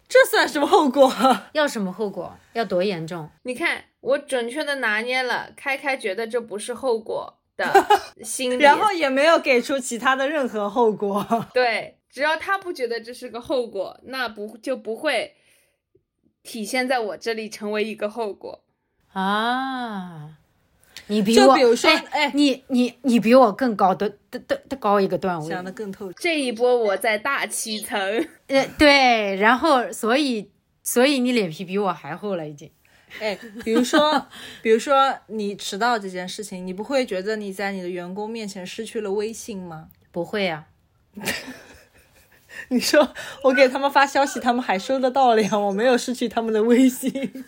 [0.09, 1.11] 这算什么后果？
[1.53, 2.37] 要什么后果？
[2.53, 3.29] 要多严重？
[3.43, 7.73] 你看，我准确的拿捏了，开开觉得这不是后果的
[8.21, 11.47] 心理，然后也没有给出其他的任何后果。
[11.53, 15.35] 对，只要他不觉得这是个后果，那不就不会
[16.43, 18.63] 体现在我这里成为一个后果
[19.11, 20.37] 啊。
[21.07, 26.17] 你比我，比如说，哎，你你你比我更高的的的的高一个段位，想的更透彻。
[26.21, 27.99] 这一波我在大气层，
[28.47, 30.49] 呃，对，然后所以
[30.83, 32.71] 所以你脸皮比我还厚了已经。
[33.19, 34.25] 哎，比如说
[34.61, 39.89] 比如说你迟到这件事情，你不会觉得你在你的员工面前失去了威信吗？
[40.13, 40.67] 不会啊。
[42.69, 47.45] 你说我给他们发消息，他们还收得到了呀，我没有失去他们的微信。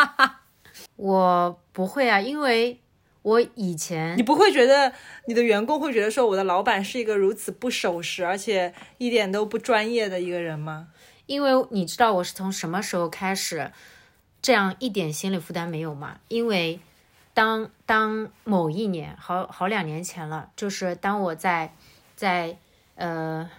[0.96, 2.80] 我不会啊，因为
[3.22, 4.92] 我以前你不会觉得
[5.26, 10.88] 你的员工会觉得说我的老板是一个如此不守时而且一点都不专业的一个人吗？
[11.26, 13.72] 因为你知道我是从什么时候开始
[14.42, 16.18] 这样一点心理负担没有吗？
[16.28, 16.78] 因为
[17.32, 21.74] 当当某一年好好两年前了，就是当我在
[22.14, 22.58] 在
[22.94, 23.50] 呃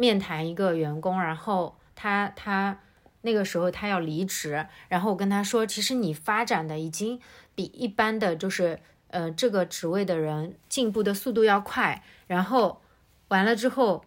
[0.00, 2.80] 面谈一个员工，然后他他。
[3.22, 7.20] 那个时候他要离职，然后我跟他说，其实你发展的已经
[7.54, 12.02] 比一般的就是呃这个职位的人进步的速度要快。
[12.26, 12.80] 然后
[13.28, 14.06] 完了之后，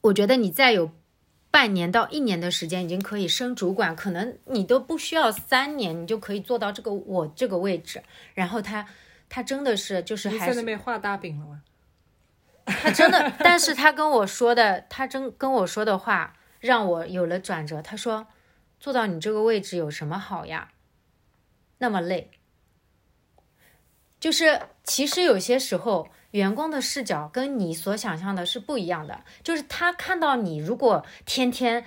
[0.00, 0.90] 我觉得你再有
[1.52, 8.02] 半年到一年的时间，已经可以升主管，可能你都不需要三年，你就可以做到这个我这个位置。
[8.34, 8.84] 然后他
[9.28, 11.62] 他真的是就是还在那边画大饼了吗？
[12.68, 16.34] 他真的，但是他跟我说的，他真跟我说的话。
[16.60, 17.80] 让我有了转折。
[17.80, 18.26] 他说
[18.80, 20.72] ：“做到你这个位置有什么好呀？
[21.78, 22.32] 那么累。
[24.18, 29.22] 就是其实有些时候，员工的视角跟你所想象的是不一样的。
[29.44, 31.84] 就是他看到你如果天天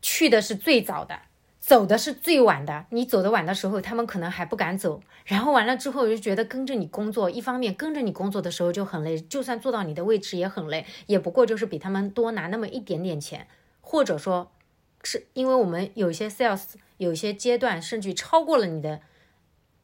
[0.00, 1.22] 去的是最早的，
[1.66, 5.02] 走的是最晚的，你走的晚的时候，他们可能还不敢走。
[5.24, 13.48] 然后完了之后，就觉得跟着你工作，一方面跟着你工作的时候就很累，就算坐到你的位置也很累，也不过就是比他们多拿那么一点点钱。”
[13.82, 14.52] 或者说，
[15.02, 19.00] 是因为我们有些 sales 有些阶段甚至超过了你的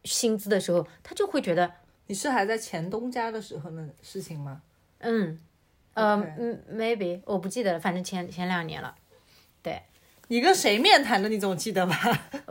[0.05, 1.73] 薪资的时候，他就会觉得
[2.07, 4.63] 你是还在前东家的时候的事情吗？
[4.99, 5.37] 嗯，
[5.95, 8.95] 呃，嗯，maybe 我不记得了，反正前前两年了。
[9.61, 9.83] 对，
[10.33, 11.29] 你跟谁面谈的？
[11.29, 11.95] 你总记得吧？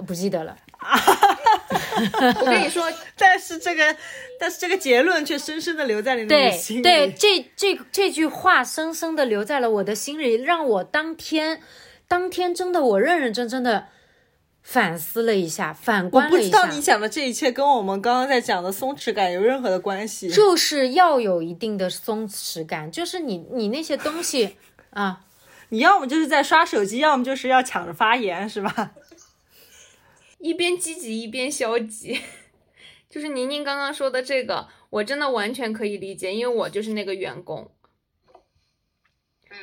[0.06, 0.56] 不记得了。
[2.39, 3.96] 我跟你说， 但是这个，
[4.39, 6.84] 但是这个结论却深深的留在了你的心里。
[6.84, 11.60] 对，这这这句话深深的留在了我的心里，让我当天，
[12.08, 13.88] 当天真的我认认真真的
[14.62, 16.60] 反思了一下，反观了一下。
[16.60, 20.30] 我不知道你讲的这一切跟我们刚刚在讲的松弛感有任何的关系。
[20.30, 24.56] 就是要有一定的松弛感，就是你你那些东西
[24.91, 25.22] 啊，
[25.71, 28.91] 你要么就是在刷手机，要么就是要抢着发言，是吧？
[30.39, 32.19] 一边积极一边消极，
[33.10, 37.71] 就是宁宁刚刚说的这个，我真的完全可以理解，因为我就是那个员工，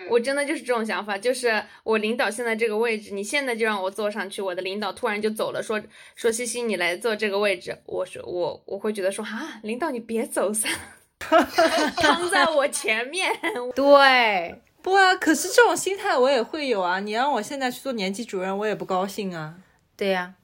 [0.09, 5.79] 我真的就是这种想法，就是我领导现在这个位置，你现在就让我坐上去，我的领导突然就走了，说
[6.15, 10.73] 说西西你来坐这个位置，我说我我会觉得说啊，领导你别走散，
[11.19, 13.33] 躺 在我前面，
[13.75, 19.57] 对，不啊，可是这种心态我也会有啊，你让我现在去做年级主任，我也不高兴啊，
[19.97, 20.35] 对呀。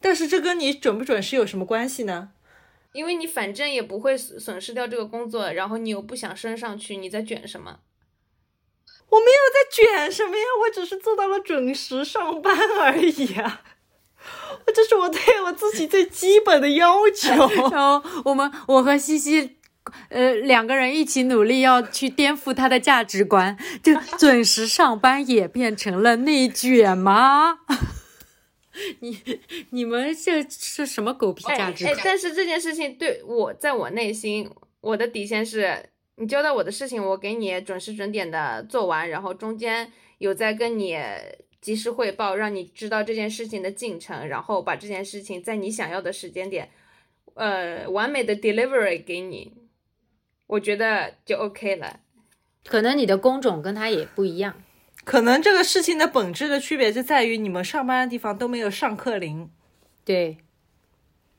[0.00, 2.30] 但是这跟你准不准时有什么关系呢？
[2.92, 7.80] 因为你反正也不会损失掉这个工作，然后你又不想升上去，你在卷什么？
[9.08, 13.62] 我没有在卷什么呀，我只是做到了准时上班而已啊！
[14.74, 17.30] 这是我对我自己最基本的要求。
[17.70, 19.58] 然后我们我和西西，
[20.10, 27.58] 呃，两个人一起努力要去颠覆他的价值观，就 准时上班也变成了内卷吗？
[29.00, 29.18] 你
[29.70, 31.86] 你们这是什么狗屁价值？
[31.86, 40.98] 哎，但是这件事情对我，在我内心，我的底线是，你交代我的事情，我给你准时准点的做完，然后中间有在跟你
[41.60, 46.70] 及时汇报，让你知道这件事情的进程，然后把这件事情在你想要的时间点，
[47.34, 49.52] 呃，完美的 delivery 给你，
[50.52, 52.00] 我觉得就 OK 了。
[52.66, 54.54] 可能你的工种跟他也不一样。
[55.02, 59.50] 可能这个事情的本质的区别就在于你们上班的地方都没有上课铃。
[60.04, 60.36] 对，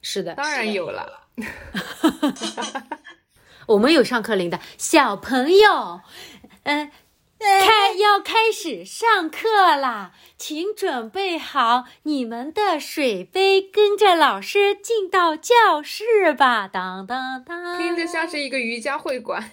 [0.02, 1.28] 是的，当然有了。
[3.68, 6.02] 我们有上课铃的小朋友，
[6.64, 6.92] 嗯、
[7.44, 16.68] 开要开始上课啦，请准备好你们的水杯，跟着老师进到教室吧。
[16.68, 19.52] 当当当，听着像是一个瑜伽会馆，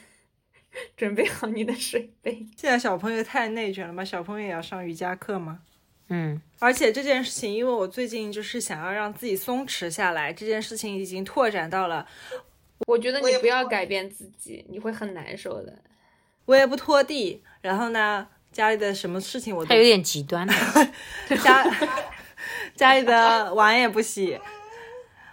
[0.96, 2.46] 准备好你的水杯。
[2.56, 4.04] 现在小朋友太内卷了吗？
[4.04, 5.58] 小朋友也要上瑜伽课吗？
[6.08, 12.06] 嗯，而且这件事情，因为我最近就是想要让自己松弛下来，这件事情已经拓展到了
[12.86, 15.78] 我觉得你不要改变自己，你会很难受的。
[16.46, 20.54] 我也不拖地，然后呢，家里的什么事情我都他有点极端的。
[21.42, 21.64] 家
[22.74, 24.38] 家里的碗也不洗，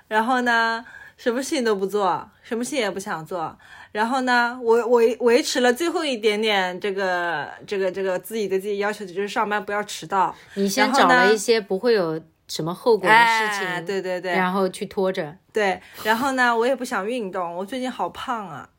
[0.07, 3.57] 然后呢，什么事情都不做，什么事情也不想做。
[3.93, 10.36] 然后呢，我我维持了最后一点点这个这个这个自己对自己要求，就是上班不要迟到。
[10.55, 15.36] 你先找了一些不会有什么后果的事情，哎，对对对，然后去拖着。
[15.53, 18.69] 对，然后呢，我也不想运动，我最近好胖啊！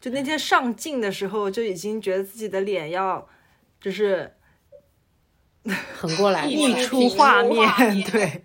[0.00, 3.28] 就那天上镜的时候，就已经觉得自己的脸要
[3.80, 4.34] 就是
[5.94, 8.44] 横过来，溢出画面画，面对。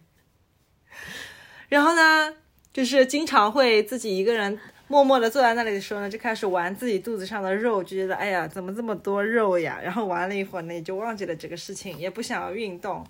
[1.69, 2.35] 然后呢，
[2.73, 9.79] 就是经常会自己一个人默默的坐在那里的时候呢，就开始玩自己肚子上的肉，就觉得哎呀，怎么这么多肉呀？
[9.81, 13.05] 然后玩了一会儿呢，也就忘记了这个事情，也不想要运动，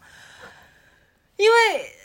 [1.35, 1.55] 因为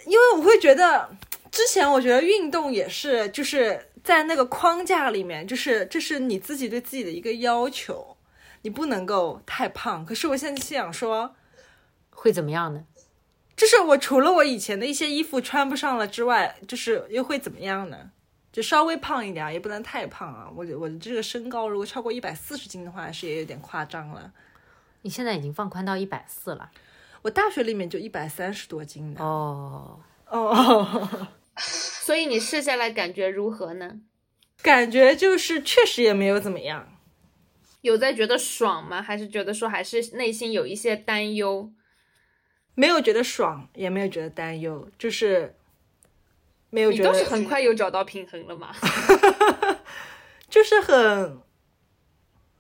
[0.07, 1.09] 因为我会觉得，
[1.51, 8.17] 之前我觉得运动也是就是在那个框架里面，就是这是你自己对自己的一个要求，
[8.63, 10.05] 你不能够太胖。
[10.05, 11.35] 可是我现在心想说。
[12.13, 12.85] 会怎么样呢？
[13.57, 18.11] 就是我除了我以前的一些衣服穿不上了之外，就是又会怎么样呢？
[18.53, 20.51] 就稍微胖一点，也不能太胖啊。
[20.55, 24.31] 我我的这个身高如果超过一百四十斤的话，是也有点夸张了。
[25.01, 26.71] 你现在已经放宽到一百四了。
[27.23, 29.25] 我大学里面就一百三十多斤的。
[29.25, 29.99] 哦，
[30.29, 31.29] 哦，
[32.05, 34.01] 所以你试下来感觉如何呢？
[34.63, 36.97] 感觉就是确实也没有怎么样。
[37.83, 39.01] 有在觉得爽吗？
[39.01, 41.73] 还是觉得说还是内心有一些担忧？
[42.75, 45.55] 没有觉得爽，也没有觉得担忧，就是
[46.71, 48.75] 没有你觉得都是很快又找到平衡了嘛？
[50.49, 51.41] 就是很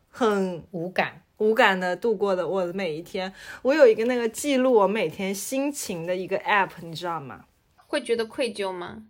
[0.09, 1.23] 很无感。
[1.39, 3.33] 无感的度过的我的每一天。
[3.63, 7.47] 我有一个那个记录我每天心情的一个 app，你知道吗？
[7.91, 9.03] 会觉得愧疚吗？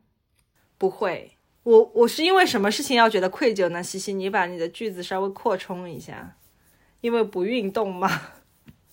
[0.78, 3.83] 不会，我我是因为什么事情要觉得愧疚呢？
[3.83, 6.39] 西西，你把你的句子稍微扩充一下，
[7.03, 8.09] 因为不运动嘛。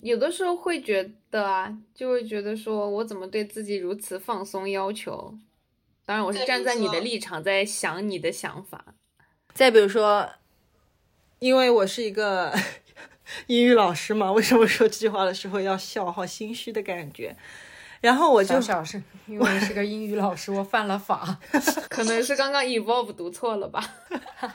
[0.01, 5.33] 有的时候会觉得啊，就会觉得说我怎么对自己如此放松要求？
[6.05, 8.93] 当然，我是站在你的立场在想你的想法。
[9.53, 10.29] 再比如说，
[11.39, 12.53] 因为我是一个
[13.47, 16.11] 英语老师嘛，为什么说这句话的时候要笑？
[16.11, 17.37] 好心虚的感觉。
[18.01, 21.37] 然后我就小小是因为是个英语老师，我犯了法。
[21.89, 23.83] 可能是刚刚 evolve 读错了吧？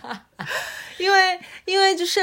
[0.98, 2.20] 因为因为就是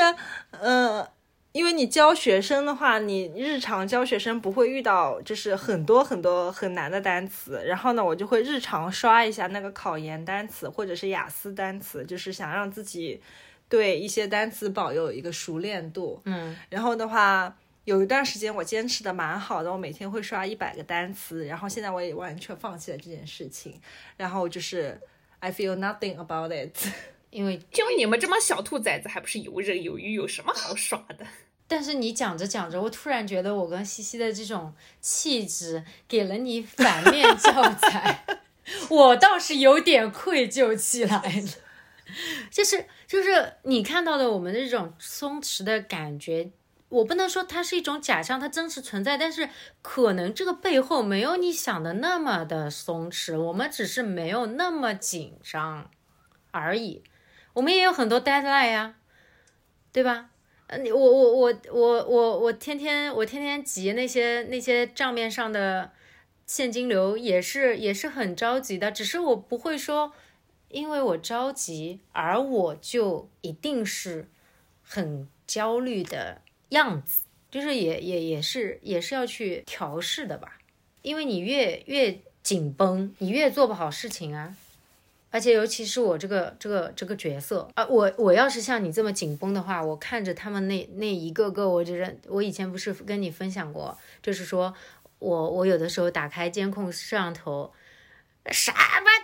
[0.51, 1.05] 呃，
[1.51, 13.21] 因为你教学生的话，你日常教学生不会遇到就是很多很多很难的单词，然后呢，我就会日常刷一下那个考研单词或者是雅思单词，就是想让自己
[13.67, 16.21] 对一些单词保有一个熟练度。
[16.25, 17.53] 嗯，然后的话。
[17.89, 23.81] 有一段时间我坚持的蛮好的，我每天会刷一百个单词，然后现在我也完全放弃了这件事情，
[24.15, 25.01] 然后就是
[25.39, 26.77] I feel nothing about it。
[27.31, 31.25] 因为就你们这帮小兔崽子，还不是游刃有余，有什么好耍的？
[31.67, 34.71] 但是你讲着讲着，我突然觉得我跟西西的这种
[35.01, 38.23] 气质给了你反面教材，
[38.91, 41.49] 我倒是有点愧疚起来了。
[42.51, 46.49] 就是就是你看到的我们的这种松弛的感觉，
[46.89, 49.49] 我不能说它是一种假象，它真实存在，但是
[49.81, 55.89] 可能这个背后没有你想的那么的松弛，我们只是没有那么紧张
[56.51, 57.03] 而已。
[57.53, 58.95] 我们也有很多 deadline 呀、
[59.91, 60.29] 对吧？
[60.67, 65.91] 呃，你我我我我我我天天我天天急那些那些账面上的
[66.45, 70.13] 现金流也是也是很着急的，只是我不会说，
[70.69, 74.29] 因为我着急，而我就一定是
[74.83, 80.57] 很焦虑的样子，就是也也也是也是要去调试的吧，
[81.01, 84.55] 因为你越越紧绷，你越做不好事情啊。
[85.31, 94.73] 而且尤其是我这个这个这个角色啊，我我要是像你这么紧绷的话，我看着他们那那一个个，我觉得我以前不是跟你分享过，就是说
[95.19, 97.71] 我我有的时候打开监控摄像头，
[98.51, 98.77] 什么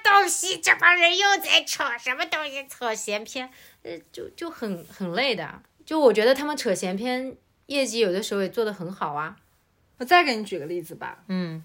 [0.04, 0.60] 东西？
[0.60, 2.68] 这帮人又在吵什么东西？
[2.68, 3.50] 吵闲篇，
[3.82, 5.60] 呃，就就很很累的。
[5.86, 7.36] 就我觉得他们扯闲篇
[7.68, 9.38] 业绩有的时候也做得很好啊。
[9.98, 11.64] 我再给你举个例子吧，嗯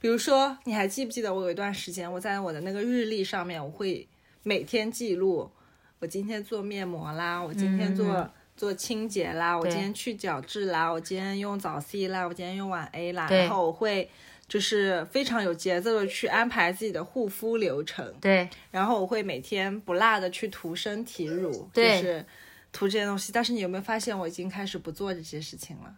[0.00, 4.06] 比如说，你还记不记得我有一段时间，我在我的那个日历上面，我会
[4.42, 5.50] 每天记录
[5.98, 14.08] 我今天做面膜啦，我今天做、嗯做清洁啦，我今天去角质啦，我今天用早 C 啦，我今天用晚 A 啦，然后我会
[14.46, 22.00] 就是非常有节奏的去安排自己的护肤流程，对，然后我会每天不落的去涂身体乳，对。
[22.02, 22.24] 就是
[22.72, 23.30] 涂这些东西。
[23.30, 25.94] 但是你有没有发现，我已经开始不做这些事情了？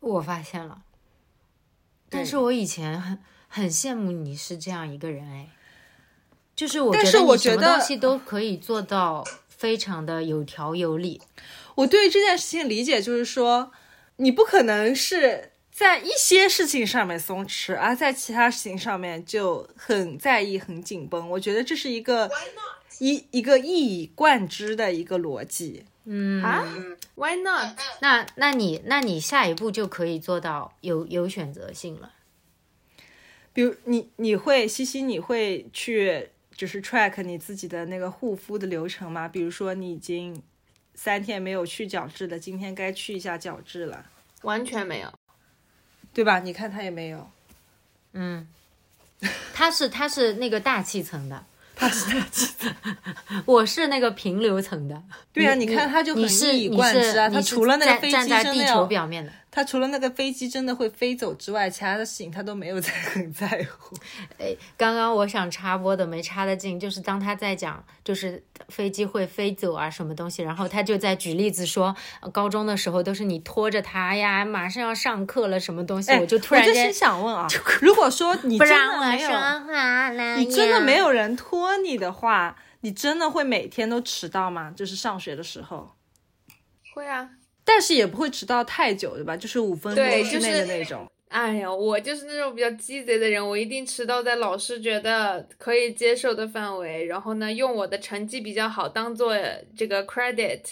[0.00, 0.82] 我发现了，
[2.08, 3.18] 但是我以前很
[3.48, 5.48] 很羡慕你是这样一个人哎，
[6.54, 11.20] 就是我但是觉得你什我觉得么东西都可以做到非常的有条有理。
[11.74, 13.72] 我对于这件事情理解就是说，
[14.16, 21.28] 你不可能是在一些事情上面松弛，而在其他事情上面就很在意、很紧绷。
[21.30, 22.30] 我觉得这是一个
[23.00, 25.84] 一一个一以贯之的一个逻辑。
[26.10, 26.64] 嗯啊
[27.16, 27.78] ，Why not？
[28.00, 32.14] 那那你那你下一步就可以做到有有选择性了。
[33.52, 39.28] 比如你你会西西，你会去就是 track 你自己的那个护肤的流程吗？
[39.28, 40.42] 比如说你已经
[40.94, 44.06] 三天没有去角质了，今天该去一下角质了，
[44.42, 45.12] 完全没有。
[46.14, 46.40] 对吧？
[46.40, 47.30] 你看他也没有。
[48.12, 48.48] 嗯，
[49.52, 51.44] 他是他是那个大气层的，
[51.78, 52.74] 它是大气层，
[53.46, 55.00] 我是那个平流层的。
[55.32, 57.28] 对啊，你你看他就很你是一以你是贯之啊。
[57.28, 59.30] 他你是除了那个飞机站站在地球表面的。
[59.58, 63.96] 他除了那个飞机真的会飞走之外，其他的事情他都没有在 很在乎。
[64.38, 77.48] 哎，刚刚我想插播的没插得进，就是当他在讲就是飞机会飞走啊什么东西，然后他就在举例子说，呃高中的时候都是你拖着他呀，马上要上课了什么东西，哎，我就突然间我就心想问啊，
[77.82, 80.96] 如果说你不真让我的没有，说话了，你真的没。
[80.98, 84.72] 有人拖你的话，你真的会每天都迟到吗？
[84.76, 85.96] 就是上学的时候，
[86.94, 87.30] 会啊。
[87.68, 89.36] 但是也不会迟到太久，对吧？
[89.36, 91.06] 就是五分钟对之内就是的那种。
[91.28, 99.34] 哎呀，我就是那种比较鸡贼的人，我一定迟到在老师觉得可以接受的范围，然后呢，用我的成绩比较好当做
[99.76, 100.62] 这个 credit，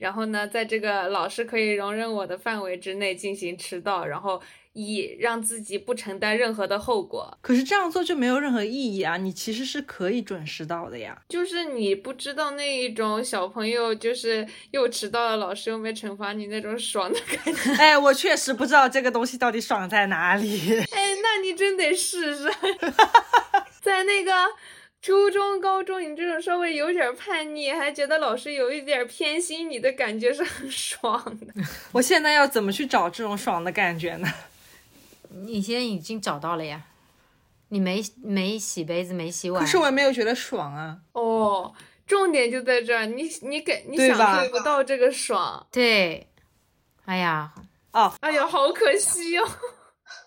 [0.00, 4.40] 然后呢，在这个老师可以容忍我的范围之内进行迟到，然后
[4.72, 7.36] 以让自己不承担任何的后果。
[7.42, 9.18] 可是这样做就没有任何意义啊！
[9.18, 11.20] 你其实是可以准时到的呀。
[11.28, 17.72] 就是你不知道那一种小朋友就是又迟到了，老师又没惩罚你那种爽的感觉。
[17.76, 20.78] 哎，我确实不知道这个东西到底爽在哪里。
[20.78, 22.50] 哎，那你真得试试，
[23.82, 24.32] 在那个
[25.02, 31.46] 初中、高中，你这种稍微有点叛逆，还觉得老师有一点偏心你的感觉是很 爽的。
[31.92, 34.28] 我现在要怎么去找这种爽的感觉呢？
[35.42, 36.82] 你现在已经找到了呀，
[37.68, 40.98] 你没没洗杯子，没洗碗，可是我也没有觉得爽啊。
[41.12, 41.72] 哦，
[42.06, 46.26] 重点就在这儿，你你给你享受不到这个爽，对，
[47.06, 47.52] 哎呀，
[47.92, 49.48] 哦哎呀，好可惜哦。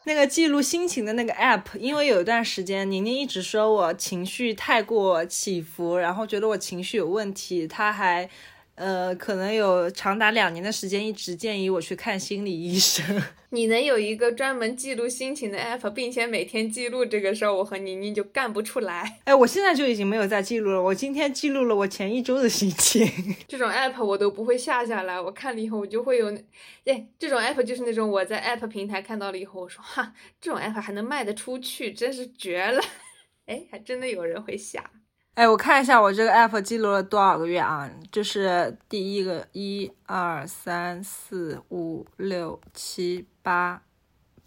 [0.06, 8.30] 那个记录心情的那个 app，因为有一段时间宁宁一直说我情绪太过起伏，然后觉得我情绪有问题，他还
[8.76, 13.22] 呃可能有长达两年的时间一直建议我去看心理医生。
[13.52, 19.20] 你能有一个专门记录心情的 app，并且每天记录这个事儿，我和宁宁就干不出来。
[19.26, 23.08] 哎，我现在就已经没有在记录了，我今天记录了我前一周的心情。
[23.48, 26.44] 这种 app 我都不会下下来，我看了以后我就会有那，
[26.86, 32.82] 哎，这种 app 就是那种我在 app 平台看到了以后，我说哈，这种 app 还能卖得出去，真是绝了。
[33.46, 34.90] 哎，还真的有人会下。
[35.36, 37.90] 哎，我看一下我这个 app 记录了多少个月啊？
[38.12, 43.82] 这是第一个，一二三四五六七八，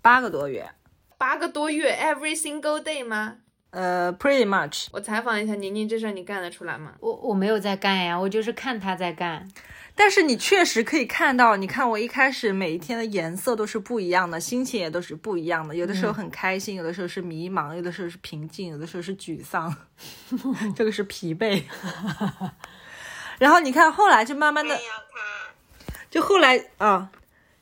[0.00, 0.70] 八个多月。
[1.18, 3.38] 八个多月，every single day 吗？
[3.70, 4.86] 呃，pretty much。
[4.92, 6.94] 我采访一下宁宁，这事儿你干得出来吗？
[7.00, 9.48] 我我没有在干呀，我就是看他在干。
[9.96, 15.74] 但是你确实可以看到，你看我一开始每一天的颜色都是不一样的，心情也都是不一样的。
[15.74, 19.74] 有的时候很开心，有的时候是迷茫，有的时候是平静，有的时候是沮丧，
[20.76, 21.62] 这个是疲惫。
[23.40, 24.78] 然后你看，后来就慢慢的。
[26.08, 27.10] 就后来啊，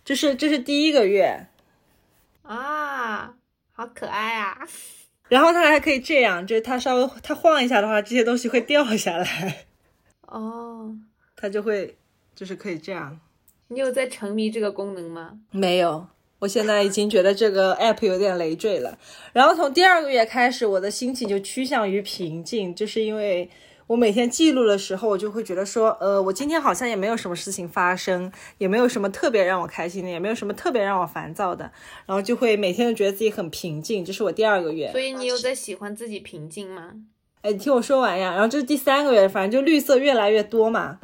[0.05, 1.47] 这是这是第一个月，
[2.43, 3.35] 啊，
[3.72, 4.59] 好可爱啊！
[5.28, 9.64] 然后它还可以这样，就是它稍微它晃一下的话，这些东西会掉下来，
[10.26, 10.95] 哦，
[11.35, 11.97] 它就会
[12.35, 13.20] 就是可以这样。
[13.68, 15.39] 你有在沉迷这个功能吗？
[15.51, 16.07] 没有，
[16.41, 18.99] 我现在已经觉得这个 app 有点累赘了。
[19.32, 23.49] 然后从第二个月开始，我的心情就趋向于平静，就是因为
[23.87, 31.70] 我每天记录的时候，我就会觉得说，呃，我今天好像也没有什么事情发生，也没有什么特别让我开心的，也没有什么特别让我烦躁的，
[32.07, 34.05] 然后就会每天都觉得自己很平静。
[34.05, 34.93] 这是我第二个月。
[34.93, 36.93] 所以你有在喜欢自己平静吗？
[37.41, 38.32] 哎，你听我说完呀。
[38.32, 40.99] 然后这是第三个月，反正就绿色越来越多嘛。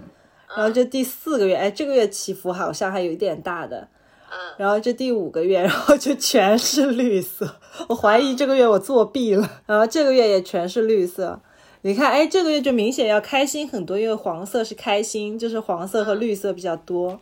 [0.57, 3.89] 然后这第四个月，哎，这个月起伏好像还有一点大的，
[4.31, 7.57] 嗯，然后这第五个月，然后就全是绿色，
[7.89, 11.41] 我怀疑这个月我作弊了，然后这个月也全是绿色。
[11.83, 17.21] 你看，哎，这个月就明显要开心很多，因为黄色是开心，就是黄色和绿色比较多。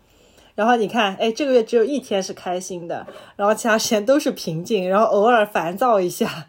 [0.57, 3.07] 然后你看，哎，这个月只有一天是开心的，
[3.37, 6.47] 然后其他时间都是平静，然后偶尔烦躁一下。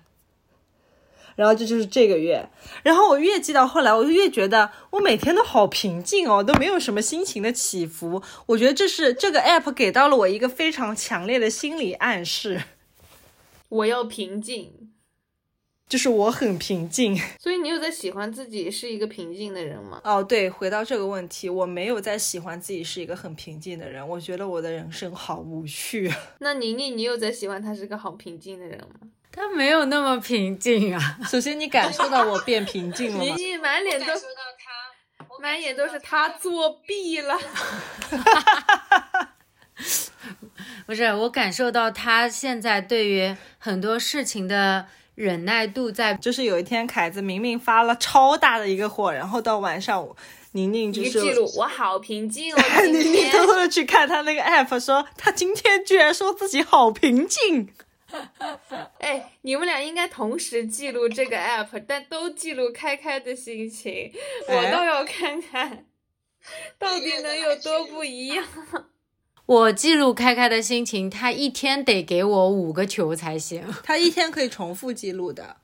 [1.39, 2.45] 然后这就是这个月，
[2.83, 8.21] 然后我越记到后来，我就越觉得我每天都好平静哦，都没有什么心情的起伏。
[8.45, 12.61] 我觉得这是这个 app 给到了我一个非常强烈的心理暗示，
[13.69, 14.73] 我要平静。
[15.87, 17.17] 就是我很平静。
[17.39, 20.01] 所以你有在喜欢自己是一个平静的人吗？
[20.03, 26.13] 哦，对，回到这个问题，我没有在喜欢自己是一个很平静的人，我觉得我的人生好无趣。
[26.39, 29.07] 那宁宁，你有在喜欢他是个好平静的人吗？
[29.32, 31.17] 他没有那么平静啊。
[31.30, 33.36] 首先，你感受到我变平静了宁吗？
[33.38, 37.39] 宁满脸都感受到他，我满眼都是他作弊了。
[40.86, 50.05] 不是，我感受到他现在对于很多事情的忍耐度在就是有一天，凯子明明发了超大的一个火，然后到晚上，
[50.53, 57.69] 宁宁就是记录，我好平静哦， 今宁宁偷偷的去看他那个 app，说他今天居然说自己好平静。
[58.99, 64.12] 哎，你们俩应该同时记录这个 app，但都记录开开的心情。
[64.47, 65.86] 我哎倒要看看，
[66.78, 68.43] 到底能有多不一样。
[69.45, 75.57] 我记录开开的心情，他一天得给我五个球才行 他一天可以重复记录的，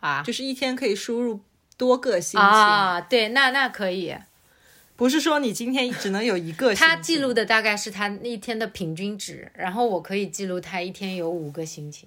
[0.00, 1.40] 啊就是一天可以输入
[1.76, 3.00] 多个心情，啊！
[3.00, 4.14] 对，那那可以。
[5.00, 6.74] 不是说你今天只能有一个。
[6.74, 12.06] 他记录的大概是他一天的平均值，然后我可以记录他一天有五个心情。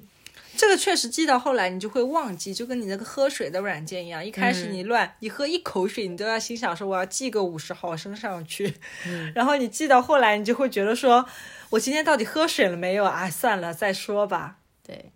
[0.56, 8.72] 这个确实记到后来你就会忘记，就跟你那个喝水的软件一样，一开始你乱，你喝一口水，你都要心想说我要记个五十毫升上去，
[9.34, 11.26] 然后你记到后来，你就会觉得说
[11.72, 13.28] 我今天到底喝水了没有啊？
[13.28, 14.58] 算了，再说吧。
[14.86, 15.12] 对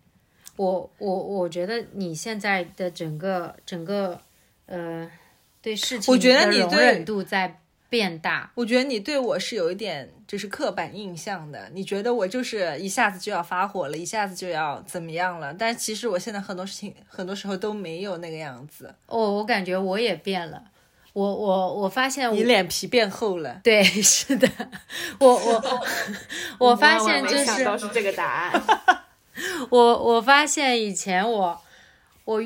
[0.55, 4.19] 我，我我觉得你现在的整个整个
[4.65, 5.07] 呃
[5.61, 7.59] 对事情我觉得的容你对忍度在
[7.89, 8.51] 变大。
[8.55, 15.53] 我觉得你对我是有一点就是刻板印象的，你觉得我就是一下子就要发火了，一下子就要怎么样了？
[15.53, 18.93] 但其实我现在很多事情，很多时候都没有那个样子。
[19.07, 20.63] 哦，我感觉我也变了。
[21.13, 24.47] 我我我发现我你脸皮变厚了，对， 是的，
[25.17, 25.81] 我我
[26.69, 28.63] 我发现就是这个答案。
[29.71, 31.59] 我我发现以前我
[32.25, 32.39] 我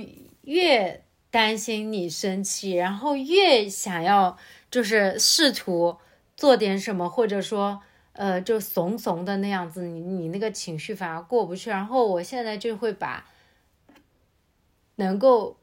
[0.43, 4.37] 越担心你生气，然后越想要
[4.71, 5.97] 就是试图
[6.35, 7.81] 做点什么，或者说
[8.13, 11.69] 呃就怂怂的那样子，你你那个情绪反而过不去。
[11.69, 13.25] 然后我现在就会把
[14.95, 15.57] 能够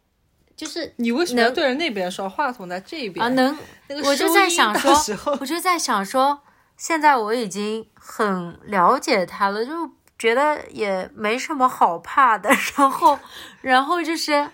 [0.57, 2.29] 就是你为什么要对着那边说？
[2.29, 3.57] 话筒在这边啊能
[3.89, 6.41] 那个我就在想说，我就在想说，
[6.77, 12.51] 现在我已经很了解他了，就觉得也没什么好怕的。
[12.77, 13.19] 然后，
[13.61, 14.51] 然后就是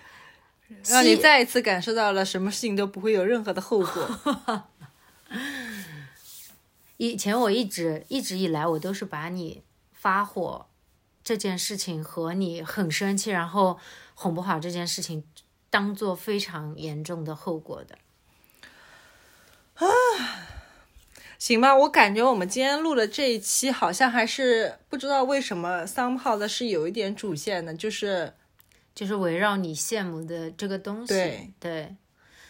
[0.85, 4.63] 让你再一次感受到了什么事情都不会有任何的后果。
[6.97, 10.67] 以前我一直一直以来，我都是把你发火
[11.23, 13.77] 这件事情和你很生气，然后
[14.13, 15.23] 哄不好这件事情
[15.69, 17.97] 当做非常严重的后果的。
[19.75, 19.85] 啊
[21.37, 28.33] 行吧，我感觉我们今天录的这一期好像还是不知道为什么 somehow 的是有一点主线的，就是
[28.95, 31.95] 就是围绕你羡慕的这个东西，对对。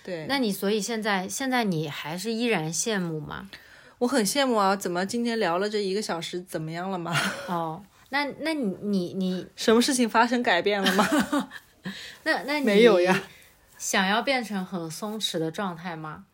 [0.03, 3.49] 对，那你所以现在现在你还是依然羡慕吗？
[3.97, 7.11] 我很羡慕啊，怎么今天聊了这一个小时怎么样了吗？
[7.49, 11.49] 哦，那那你你你什么事情发生改变了吗？
[12.21, 13.23] 那那你没有呀，
[13.79, 16.25] 想要变成很松弛的状态吗？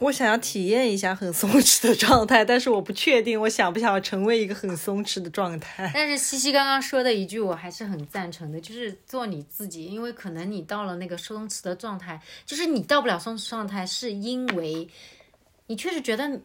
[0.00, 5.90] 我想要体验一下很松弛的状态，但是我不确定我想不想要成为一个很松弛的状态。
[5.94, 14.86] 但是西西刚刚说的一句我还是很赞成的，就是做你自己，因为可能你到了那个松弛的状态，就是你到不了松弛状态，是因为
[15.68, 16.40] 你确实觉得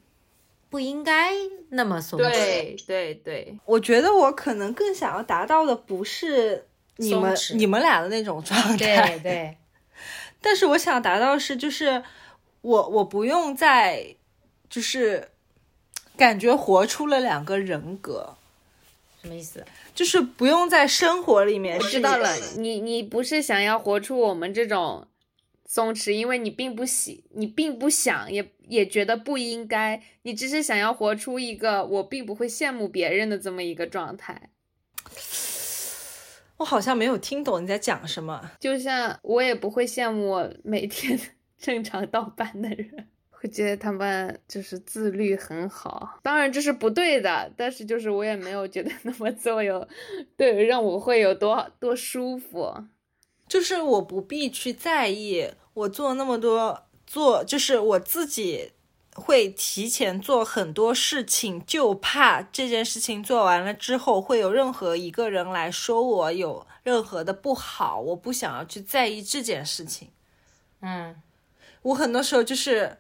[0.70, 1.32] 不应该
[1.72, 2.24] 那么松弛。
[2.32, 9.58] 对对对，我觉得我可能更想要达到的不是你们松弛你们俩的那种状态，对对，
[10.40, 12.02] 但是我想达到是就是
[12.62, 14.16] 我我不用再
[14.70, 15.30] 就是
[16.16, 18.36] 感觉活出了两个人格，
[19.22, 19.66] 什么意思？
[19.94, 25.08] 就是不用在生活里面我知道了，你你不是想要活出我们这种
[25.66, 34.50] 松弛，因为你并不喜，你并不想，也也觉得不应该，你只是想要活出一个我并不会羡慕别人的这么一个状态。
[36.58, 38.52] 我好像没有听懂你在讲什么。
[38.60, 41.20] 就像我也不会羡慕我每天
[41.62, 46.20] 正常倒班的人， 会觉得他们就是自律很好。
[46.24, 49.88] 当然这是不对的，但是就是我也没有觉得那么做有
[50.36, 52.86] 对让我会有多多舒服。
[53.48, 58.72] 就是我不必去在意我做那么多做，就是我自己
[59.14, 70.08] 会提前做很多事情，就怕这件事情做完了之后会有任何一个人来说我有任何的不好，我不想要去在意这件事情。
[70.80, 71.22] 嗯，
[71.84, 72.98] 我很多时候就是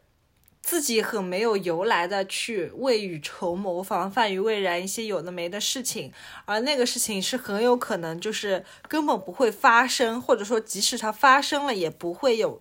[0.61, 6.11] 自己很没有由来的去未雨绸缪、防范于未然一些有的没的事情，
[6.45, 12.59] 而那个事情是很有可能就是根本不会发生，或者说即使它发生了，也不会有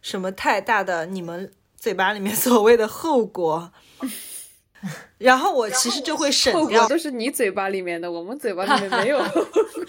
[0.00, 3.72] 什么太大的你们嘴巴里面 所谓的后果。
[5.18, 9.24] 然后我其实就会省掉后果，都是你嘴巴里面的，我们嘴巴里面没有。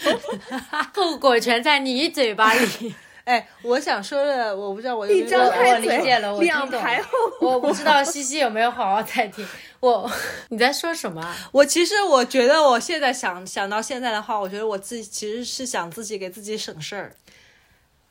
[0.94, 2.94] 后果全在你嘴巴里。
[3.26, 7.10] 哎，我想说的，我不知道我有没有一张我开嘴，理解了我听懂了两排后。
[7.42, 9.48] 我不知道西西有没有好好在听。
[9.80, 10.10] 我
[10.50, 11.36] 你在说什么啊？
[11.52, 17.16] 我其实我觉得我现在想想到现在的话，我觉得我自己其实是想自己给自己省事儿。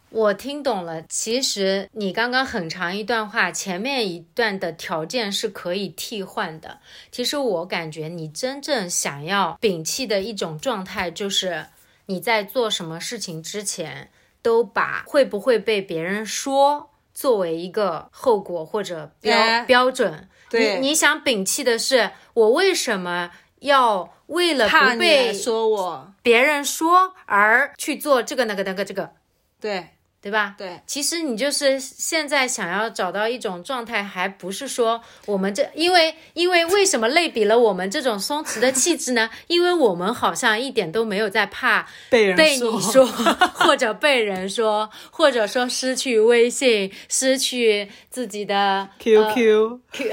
[0.08, 1.02] 我听懂了。
[1.08, 6.80] 其实你刚刚很长一段话，前面一段的条件是可以替换的。
[7.10, 11.64] 其实我感觉你真正想要摒弃的一种状态，就是
[12.04, 14.10] 你在做什么事情之前，
[14.42, 20.28] 都把会不会被别人说作为一个后果或者标、哎标准。
[20.50, 20.74] 对。
[20.80, 23.30] 你你想摒弃的是我为什么
[23.60, 29.12] 要为了怕被说我，别人说而去做这个那个那个这个，
[29.60, 29.90] 对
[30.22, 30.54] 对吧？
[30.56, 39.28] 对，其实你就是现在想要找到一种状态，还不是说我们这，因为因为为什么类比了我们这种松弛的气质呢？
[39.48, 43.04] 因为我们好像一点都没有在怕被人被你说，
[43.52, 50.10] 或者被人说，或者说失去微信，失去自己的 QQ，、Q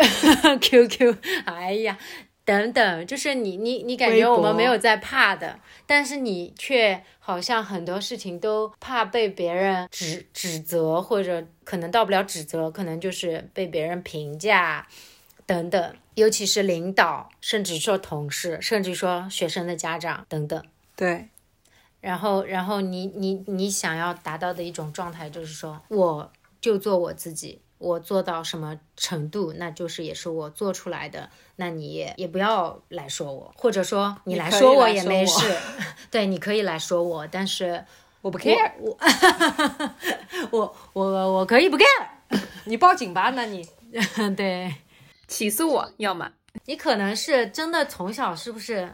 [0.60, 1.98] Q Q，哎呀，
[2.50, 14.88] 等等，就是你你你感觉我们没有在怕的，但是你却好像很多事情都怕被别人指指责，或者可能到不了指责，可能就是被别人评价
[15.46, 20.64] 等等，尤其是领导，甚至说同事，甚至说学生的家长等等。
[20.96, 21.28] 对
[22.02, 35.52] 然后，然后你你你想要达到的一种状态，就是说，我就做我自己，我做到什么程度，那就是也是我做出来的，那你也也不要来说我，或者说你来说我也没事，
[36.12, 37.84] 对，你可以来说我，但是
[38.22, 38.96] 我不 care，我
[40.52, 40.60] 我
[40.94, 42.08] 我我我可以不 care，
[42.66, 43.68] 你报警吧，那你
[44.38, 44.76] 对。
[45.28, 46.32] 起诉我，要么。
[46.66, 48.92] 你可能是真的从小是不是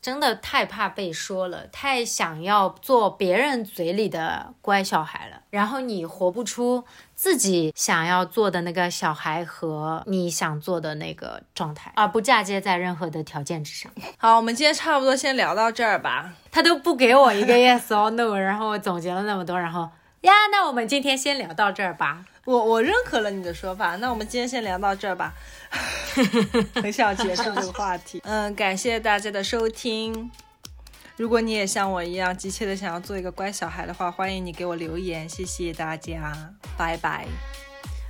[0.00, 6.84] 真的太怕被说了，太想要做别人嘴里的乖小孩了，然后你活不出
[7.14, 13.90] 自己想要做的那个小孩和你想做的那个状态，而不嫁接在任何的条件之上。
[14.16, 16.32] 好，我们今天差不多先聊到这儿吧。
[16.50, 19.90] 他都不给我一个 yes or no，然后我总结了那么多，然后
[20.22, 22.24] 呀，那我们今天先聊到这儿吧。
[22.48, 25.34] 我我认可了你的说法，那我们今天先聊到这儿吧。
[26.80, 28.22] 很想结束这个话题。
[28.24, 30.30] 嗯，感谢大家的收听。
[31.16, 36.32] 如果你也像我一样急切的想要做一个乖小孩的话，欢迎你给我留言，谢谢大家，
[36.78, 37.26] 拜拜。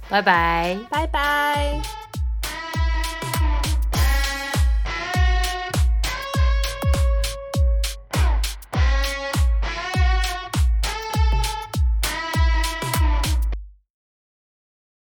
[0.09, 0.79] 拜拜。
[0.89, 2.08] 拜拜。